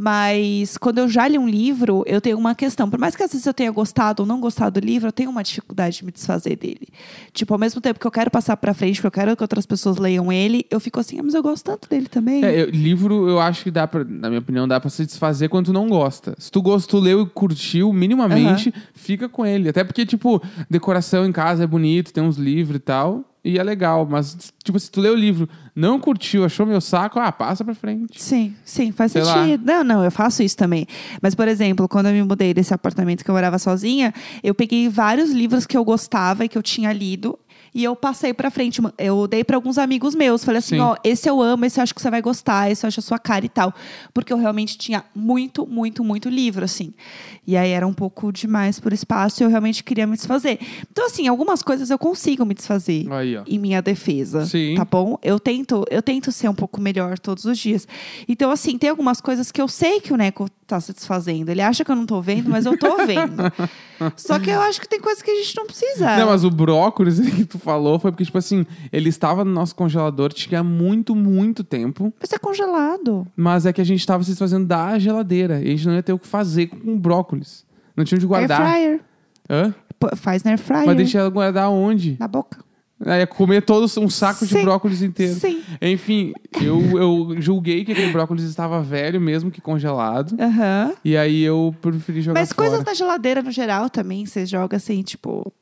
Mas 0.00 0.78
quando 0.78 0.98
eu 0.98 1.08
já 1.08 1.26
li 1.26 1.36
um 1.36 1.48
livro, 1.48 2.04
eu 2.06 2.20
tenho 2.20 2.38
uma 2.38 2.54
questão. 2.54 2.88
Por 2.88 3.00
mais 3.00 3.16
que 3.16 3.22
às 3.24 3.32
vezes 3.32 3.44
eu 3.44 3.52
tenha 3.52 3.72
gostado 3.72 4.22
ou 4.22 4.26
não 4.28 4.40
gostado 4.40 4.80
do 4.80 4.86
livro, 4.86 5.08
eu 5.08 5.12
tenho 5.12 5.28
uma 5.28 5.42
dificuldade 5.42 5.96
de 5.98 6.04
me 6.04 6.12
desfazer 6.12 6.54
dele. 6.56 6.86
Tipo, 7.32 7.52
ao 7.52 7.58
mesmo 7.58 7.80
tempo 7.80 7.98
que 7.98 8.06
eu 8.06 8.10
quero 8.12 8.30
passar 8.30 8.56
pra 8.56 8.72
frente, 8.72 8.94
porque 9.02 9.08
eu 9.08 9.10
quero 9.24 9.36
que 9.36 9.42
outras 9.42 9.66
pessoas 9.66 9.96
leiam 9.96 10.30
ele, 10.30 10.64
eu 10.70 10.78
fico 10.78 11.00
assim, 11.00 11.18
ah, 11.18 11.22
mas 11.24 11.34
eu 11.34 11.42
gosto 11.42 11.64
tanto 11.64 11.88
dele 11.88 12.06
também. 12.06 12.44
É, 12.44 12.62
eu- 12.62 12.70
livro, 12.70 13.28
eu 13.28 13.40
acho 13.40 13.64
que 13.64 13.72
dá 13.72 13.88
pra, 13.88 14.04
na 14.04 14.28
minha 14.28 14.38
opinião, 14.40 14.68
dá 14.68 14.78
pra 14.78 14.88
se 14.88 15.04
desfazer 15.04 15.48
quando 15.48 15.66
tu 15.66 15.72
não 15.72 15.88
gosta. 15.88 16.36
Se 16.38 16.48
tu 16.48 16.62
gostou, 16.62 17.00
leu 17.00 17.22
e 17.22 17.26
curtiu, 17.26 17.92
minimamente, 17.92 18.72
fica 18.94 19.28
com 19.28 19.44
ele. 19.44 19.68
Até 19.68 19.82
porque, 19.82 20.06
tipo, 20.06 20.40
decoração 20.70 21.26
em 21.26 21.32
casa 21.32 21.64
é 21.64 21.66
bonito, 21.66 22.12
tem 22.12 22.22
uns 22.22 22.36
livros 22.36 22.76
e 22.76 22.80
tal. 22.80 23.24
E 23.48 23.58
é 23.58 23.62
legal, 23.62 24.06
mas, 24.06 24.52
tipo, 24.62 24.78
se 24.78 24.90
tu 24.90 25.00
leu 25.00 25.14
o 25.14 25.16
livro, 25.16 25.48
não 25.74 25.98
curtiu, 25.98 26.44
achou 26.44 26.66
meu 26.66 26.82
saco, 26.82 27.18
ah, 27.18 27.32
passa 27.32 27.64
pra 27.64 27.74
frente. 27.74 28.22
Sim, 28.22 28.54
sim, 28.62 28.92
faz 28.92 29.12
Sei 29.12 29.22
lá. 29.22 29.42
sentido. 29.42 29.64
Não, 29.64 29.82
não, 29.82 30.04
eu 30.04 30.10
faço 30.10 30.42
isso 30.42 30.54
também. 30.54 30.86
Mas, 31.22 31.34
por 31.34 31.48
exemplo, 31.48 31.88
quando 31.88 32.08
eu 32.08 32.12
me 32.12 32.22
mudei 32.22 32.52
desse 32.52 32.74
apartamento 32.74 33.24
que 33.24 33.30
eu 33.30 33.34
morava 33.34 33.58
sozinha, 33.58 34.12
eu 34.44 34.54
peguei 34.54 34.90
vários 34.90 35.30
livros 35.30 35.64
que 35.64 35.78
eu 35.78 35.82
gostava 35.82 36.44
e 36.44 36.48
que 36.50 36.58
eu 36.58 36.62
tinha 36.62 36.92
lido. 36.92 37.38
E 37.74 37.84
eu 37.84 37.94
passei 37.94 38.32
pra 38.32 38.50
frente, 38.50 38.80
eu 38.98 39.26
dei 39.26 39.44
pra 39.44 39.56
alguns 39.56 39.78
amigos 39.78 40.14
meus. 40.14 40.44
Falei 40.44 40.58
assim: 40.58 40.76
Sim. 40.76 40.80
ó, 40.80 40.96
esse 41.04 41.28
eu 41.28 41.40
amo, 41.40 41.64
esse 41.64 41.78
eu 41.78 41.82
acho 41.82 41.94
que 41.94 42.00
você 42.00 42.10
vai 42.10 42.22
gostar, 42.22 42.70
esse 42.70 42.84
eu 42.84 42.88
acho 42.88 43.00
a 43.00 43.02
sua 43.02 43.18
cara 43.18 43.44
e 43.44 43.48
tal. 43.48 43.72
Porque 44.12 44.32
eu 44.32 44.38
realmente 44.38 44.76
tinha 44.78 45.04
muito, 45.14 45.66
muito, 45.66 46.02
muito 46.02 46.28
livro, 46.28 46.64
assim. 46.64 46.92
E 47.46 47.56
aí 47.56 47.70
era 47.70 47.86
um 47.86 47.94
pouco 47.94 48.32
demais 48.32 48.78
por 48.78 48.92
espaço 48.92 49.42
e 49.42 49.44
eu 49.44 49.48
realmente 49.48 49.82
queria 49.82 50.06
me 50.06 50.16
desfazer. 50.16 50.58
Então, 50.90 51.06
assim, 51.06 51.28
algumas 51.28 51.62
coisas 51.62 51.90
eu 51.90 51.98
consigo 51.98 52.44
me 52.44 52.54
desfazer 52.54 53.06
Aí, 53.10 53.36
em 53.46 53.58
minha 53.58 53.80
defesa. 53.80 54.44
Sim. 54.44 54.74
Tá 54.74 54.84
bom? 54.84 55.18
Eu 55.22 55.40
tento, 55.40 55.84
eu 55.90 56.02
tento 56.02 56.30
ser 56.30 56.48
um 56.48 56.54
pouco 56.54 56.80
melhor 56.80 57.18
todos 57.18 57.44
os 57.44 57.58
dias. 57.58 57.86
Então, 58.28 58.50
assim, 58.50 58.76
tem 58.76 58.90
algumas 58.90 59.20
coisas 59.20 59.50
que 59.50 59.60
eu 59.60 59.68
sei 59.68 60.00
que 60.00 60.12
o 60.12 60.16
Neco 60.16 60.48
tá 60.68 60.80
se 60.80 60.92
desfazendo. 60.92 61.50
Ele 61.50 61.62
acha 61.62 61.84
que 61.84 61.90
eu 61.90 61.96
não 61.96 62.06
tô 62.06 62.20
vendo, 62.20 62.50
mas 62.50 62.66
eu 62.66 62.78
tô 62.78 63.06
vendo. 63.06 63.42
Só 64.16 64.38
que 64.38 64.50
eu 64.50 64.60
acho 64.60 64.80
que 64.80 64.88
tem 64.88 65.00
coisas 65.00 65.22
que 65.22 65.30
a 65.30 65.34
gente 65.34 65.56
não 65.56 65.66
precisa. 65.66 66.16
Não, 66.16 66.26
mas 66.26 66.44
o 66.44 66.50
brócolis 66.50 67.18
que 67.34 67.44
tu 67.44 67.58
falou 67.58 67.98
foi 67.98 68.12
porque, 68.12 68.24
tipo 68.24 68.38
assim, 68.38 68.66
ele 68.92 69.08
estava 69.08 69.44
no 69.44 69.50
nosso 69.50 69.74
congelador, 69.74 70.32
tinha 70.32 70.62
muito, 70.62 71.16
muito 71.16 71.64
tempo. 71.64 72.12
Mas 72.20 72.32
é 72.32 72.38
congelado. 72.38 73.26
Mas 73.34 73.66
é 73.66 73.72
que 73.72 73.80
a 73.80 73.84
gente 73.84 74.00
estava 74.00 74.22
se 74.22 74.30
desfazendo 74.30 74.66
da 74.66 74.98
geladeira. 74.98 75.60
E 75.60 75.68
a 75.68 75.70
gente 75.70 75.86
não 75.86 75.94
ia 75.94 76.02
ter 76.02 76.12
o 76.12 76.18
que 76.18 76.28
fazer 76.28 76.66
com 76.66 76.94
o 76.94 76.98
brócolis. 76.98 77.64
Não 77.96 78.04
tinha 78.04 78.16
onde 78.16 78.26
guardar. 78.26 78.60
Air 78.60 78.70
fryer. 78.70 79.00
Hã? 79.50 79.74
Pô, 79.98 80.14
Faz 80.14 80.44
na 80.44 80.52
air 80.52 80.58
fryer. 80.58 80.86
Mas 80.86 80.96
deixa 80.96 81.18
ela 81.18 81.30
guardar 81.30 81.70
onde? 81.70 82.16
Na 82.20 82.28
boca. 82.28 82.67
Ia 83.06 83.26
comer 83.26 83.62
todo 83.62 83.84
um 84.00 84.10
saco 84.10 84.44
de 84.44 84.54
Sim. 84.54 84.62
brócolis 84.62 85.02
inteiro. 85.02 85.34
Sim. 85.38 85.62
Enfim, 85.80 86.32
eu, 86.60 86.98
eu 86.98 87.40
julguei 87.40 87.84
que 87.84 87.92
aquele 87.92 88.10
brócolis 88.10 88.42
estava 88.44 88.82
velho 88.82 89.20
mesmo 89.20 89.50
que 89.50 89.60
congelado. 89.60 90.36
Aham. 90.40 90.92
E 91.04 91.16
aí 91.16 91.42
eu 91.42 91.74
preferi 91.80 92.20
jogar 92.22 92.40
Mas 92.40 92.52
fora. 92.52 92.68
coisas 92.68 92.84
da 92.84 92.94
geladeira 92.94 93.40
no 93.40 93.52
geral 93.52 93.88
também, 93.88 94.26
você 94.26 94.44
joga 94.44 94.76
assim, 94.76 95.00
tipo. 95.02 95.52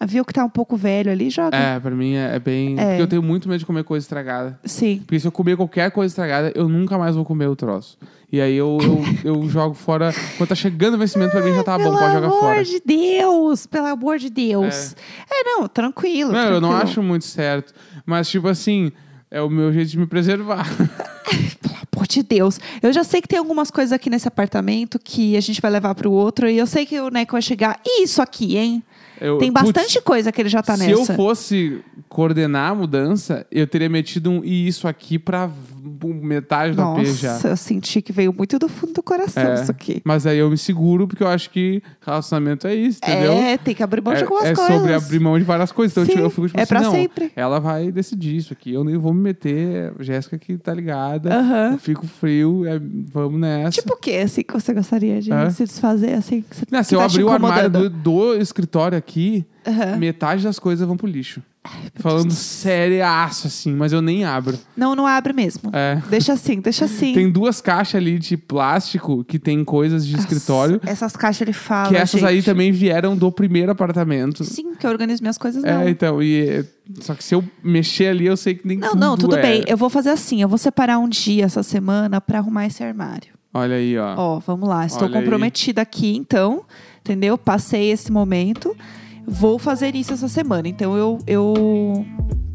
ah, 0.00 0.06
Viu 0.06 0.24
que 0.24 0.32
tá 0.32 0.44
um 0.44 0.50
pouco 0.50 0.76
velho 0.78 1.10
ali, 1.10 1.28
joga. 1.28 1.54
É, 1.54 1.78
pra 1.78 1.90
mim 1.90 2.14
é, 2.14 2.36
é 2.36 2.38
bem... 2.38 2.78
É. 2.78 2.86
Porque 2.86 3.02
eu 3.02 3.06
tenho 3.08 3.22
muito 3.22 3.48
medo 3.48 3.58
de 3.58 3.66
comer 3.66 3.84
coisa 3.84 4.04
estragada. 4.04 4.58
Sim. 4.64 5.02
Porque 5.04 5.20
se 5.20 5.26
eu 5.26 5.32
comer 5.32 5.58
qualquer 5.58 5.90
coisa 5.90 6.10
estragada, 6.10 6.52
eu 6.54 6.68
nunca 6.70 6.96
mais 6.96 7.14
vou 7.16 7.24
comer 7.24 7.48
o 7.48 7.56
troço. 7.56 7.98
E 8.30 8.40
aí 8.40 8.56
eu, 8.56 8.78
eu, 8.82 9.04
eu 9.42 9.48
jogo 9.48 9.74
fora... 9.74 10.12
Quando 10.36 10.48
tá 10.48 10.54
chegando 10.54 10.94
o 10.94 10.98
vencimento, 10.98 11.30
pra 11.30 11.42
mim 11.42 11.54
já 11.54 11.62
tá 11.62 11.78
bom, 11.78 11.84
pelo 11.84 11.98
pode 11.98 12.12
jogar 12.12 12.26
amor 12.26 12.40
fora. 12.40 12.64
de 12.64 12.80
Deus! 12.84 13.66
Pelo 13.66 13.86
amor 13.86 14.18
de 14.18 14.30
Deus. 14.30 14.96
É, 15.30 15.44
não, 15.44 15.68
tranquilo. 15.68 16.32
Não, 16.32 16.40
eu 16.40 16.60
não 16.60 16.70
tranquilo. 16.70 16.90
acho 16.90 17.02
muito 17.02 17.24
certo. 17.24 17.72
Mas, 18.04 18.28
tipo 18.28 18.48
assim, 18.48 18.90
é 19.30 19.40
o 19.40 19.48
meu 19.48 19.72
jeito 19.72 19.90
de 19.90 19.98
me 19.98 20.06
preservar. 20.06 20.66
Pelo 21.60 21.76
amor 21.94 22.06
de 22.08 22.22
Deus. 22.22 22.60
Eu 22.82 22.92
já 22.92 23.04
sei 23.04 23.20
que 23.20 23.28
tem 23.28 23.38
algumas 23.38 23.70
coisas 23.70 23.92
aqui 23.92 24.10
nesse 24.10 24.28
apartamento 24.28 24.98
que 24.98 25.36
a 25.36 25.40
gente 25.40 25.60
vai 25.60 25.70
levar 25.70 25.94
pro 25.94 26.10
outro. 26.10 26.48
E 26.48 26.56
eu 26.58 26.66
sei 26.66 26.84
que 26.84 27.00
o 27.00 27.10
Neco 27.10 27.32
vai 27.32 27.42
chegar. 27.42 27.80
E 27.84 28.02
isso 28.02 28.20
aqui, 28.20 28.56
hein? 28.56 28.82
Eu- 29.20 29.38
Tem 29.38 29.52
putz, 29.52 29.64
bastante 29.72 30.00
coisa 30.02 30.30
que 30.32 30.40
ele 30.42 30.48
já 30.48 30.62
tá 30.62 30.76
se 30.76 30.86
nessa. 30.86 31.12
eu 31.12 31.16
fosse 31.16 31.80
coordenar 32.08 32.72
a 32.72 32.74
mudança, 32.74 33.46
eu 33.50 33.66
teria 33.66 33.88
metido 33.88 34.30
um 34.30 34.44
e 34.44 34.66
isso 34.68 34.86
aqui 34.86 35.18
pra 35.18 35.50
metade 36.02 36.74
da 36.76 36.94
P 36.94 37.04
já. 37.06 37.32
Nossa, 37.34 37.48
eu 37.48 37.56
senti 37.56 38.02
que 38.02 38.12
veio 38.12 38.32
muito 38.32 38.58
do 38.58 38.68
fundo 38.68 38.92
do 38.92 39.02
coração 39.02 39.42
É. 39.42 39.54
isso 39.54 39.70
aqui. 39.70 40.00
Mas 40.04 40.26
aí 40.26 40.38
eu 40.38 40.50
me 40.50 40.58
seguro 40.58 41.06
porque 41.06 41.22
eu 41.22 41.28
acho 41.28 41.50
que 41.50 41.82
relacionamento 42.00 42.66
é 42.66 42.74
isso, 42.74 42.98
entendeu? 43.02 43.32
É, 43.32 43.56
tem 43.56 43.74
que 43.74 43.82
abrir 43.82 44.00
mão 44.02 44.14
de 44.14 44.22
algumas 44.22 44.44
é 44.44 44.54
coisas. 44.54 44.74
sobre 44.76 44.94
abrir 44.94 45.20
mão 45.20 45.38
de 45.38 45.44
várias 45.44 45.72
coisas. 45.72 45.96
Então 45.96 46.04
Sim, 46.14 46.20
eu 46.22 46.30
fico 46.30 46.46
tipo 46.48 46.58
é 46.58 46.62
assim, 46.62 46.68
pra 46.68 46.80
não, 46.82 46.90
sempre. 46.92 47.32
ela 47.36 47.58
vai 47.60 47.90
decidir 47.90 48.36
isso 48.36 48.52
aqui. 48.52 48.72
Eu 48.72 48.84
nem 48.84 48.96
vou 48.96 49.12
me 49.12 49.20
meter. 49.20 49.92
Jéssica 50.00 50.38
que 50.38 50.56
tá 50.58 50.74
ligada. 50.74 51.32
Aham. 51.34 51.72
Eu 51.72 51.78
fico 51.78 52.06
frio, 52.06 52.64
é, 52.66 52.80
vamos 53.12 53.40
nessa. 53.40 53.70
Tipo 53.70 53.94
o 53.94 53.96
que, 53.96 54.16
assim, 54.16 54.42
que 54.42 54.52
você 54.52 54.72
gostaria 54.72 55.20
de 55.20 55.32
É. 55.32 55.50
se 55.50 55.64
desfazer, 55.64 56.14
assim? 56.14 56.42
Que 56.48 56.56
você, 56.56 56.64
Não, 56.70 56.82
se 56.82 56.94
eu 56.94 56.98
tá 56.98 57.04
abrir 57.06 57.24
o 57.24 57.28
armário 57.30 57.70
do, 57.70 57.90
do 57.90 58.34
escritório 58.34 58.96
aqui, 58.98 59.05
Aham. 59.66 59.96
metade 59.96 60.42
das 60.44 60.58
coisas 60.58 60.86
vão 60.86 60.96
pro 60.96 61.06
lixo. 61.06 61.42
Falando 61.96 62.30
sériaço, 62.30 63.48
assim, 63.48 63.74
mas 63.74 63.92
eu 63.92 64.00
nem 64.00 64.24
abro. 64.24 64.56
Não, 64.76 64.94
não 64.94 65.04
abre 65.04 65.32
mesmo. 65.32 65.70
É. 65.72 66.00
Deixa 66.08 66.32
assim, 66.34 66.60
deixa 66.60 66.84
assim. 66.86 67.12
Tem 67.12 67.28
duas 67.30 67.60
caixas 67.60 67.96
ali 67.96 68.20
de 68.20 68.36
plástico 68.36 69.24
que 69.24 69.36
tem 69.38 69.64
coisas 69.64 70.06
de 70.06 70.16
escritório. 70.16 70.80
Essas 70.86 71.16
caixas 71.16 71.40
ele 71.42 71.52
fala, 71.52 71.88
Que 71.88 71.96
essas 71.96 72.22
aí 72.22 72.36
gente. 72.36 72.44
também 72.44 72.70
vieram 72.70 73.16
do 73.16 73.32
primeiro 73.32 73.72
apartamento. 73.72 74.44
Sim, 74.44 74.76
que 74.76 74.86
eu 74.86 74.90
organizo 74.90 75.22
minhas 75.22 75.38
coisas, 75.38 75.62
não. 75.62 75.80
É, 75.80 75.90
então, 75.90 76.22
e 76.22 76.48
é, 76.48 76.64
só 77.00 77.14
que 77.16 77.24
se 77.24 77.34
eu 77.34 77.42
mexer 77.64 78.08
ali, 78.08 78.26
eu 78.26 78.36
sei 78.36 78.54
que 78.54 78.66
nem 78.66 78.78
Não, 78.78 78.90
tudo 78.90 79.00
não, 79.00 79.16
tudo 79.16 79.36
é. 79.36 79.42
bem. 79.42 79.64
Eu 79.66 79.76
vou 79.76 79.90
fazer 79.90 80.10
assim, 80.10 80.40
eu 80.40 80.48
vou 80.48 80.58
separar 80.58 80.98
um 81.00 81.08
dia 81.08 81.46
essa 81.46 81.64
semana 81.64 82.20
pra 82.20 82.38
arrumar 82.38 82.66
esse 82.66 82.84
armário. 82.84 83.34
Olha 83.52 83.74
aí, 83.76 83.98
ó. 83.98 84.14
Ó, 84.16 84.38
vamos 84.38 84.68
lá. 84.68 84.86
Estou 84.86 85.08
Olha 85.08 85.16
aí. 85.16 85.22
comprometida 85.24 85.80
aqui, 85.82 86.14
então. 86.16 86.62
Entendeu? 87.06 87.38
Passei 87.38 87.92
esse 87.92 88.10
momento. 88.10 88.76
Vou 89.26 89.60
fazer 89.60 89.94
isso 89.94 90.12
essa 90.12 90.26
semana. 90.28 90.66
Então 90.66 90.96
eu, 90.96 91.18
eu 91.24 92.04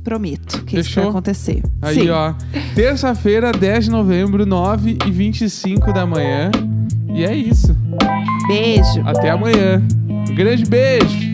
prometo 0.04 0.64
que 0.66 0.78
isso 0.78 0.90
Fechou? 0.90 1.04
vai 1.04 1.10
acontecer. 1.12 1.64
Aí, 1.82 1.96
Sim. 1.96 2.10
ó. 2.10 2.34
Terça-feira, 2.76 3.54
10 3.54 3.86
de 3.86 3.92
novembro, 3.92 4.46
9 4.46 4.98
e 5.08 5.12
25 5.12 5.94
da 5.94 6.06
manhã. 6.06 6.52
E 7.14 7.24
é 7.24 7.34
isso. 7.34 7.76
Beijo. 8.48 9.02
Até 9.06 9.30
amanhã. 9.30 9.82
Um 10.30 10.36
grande 10.36 10.66
beijo. 10.66 11.31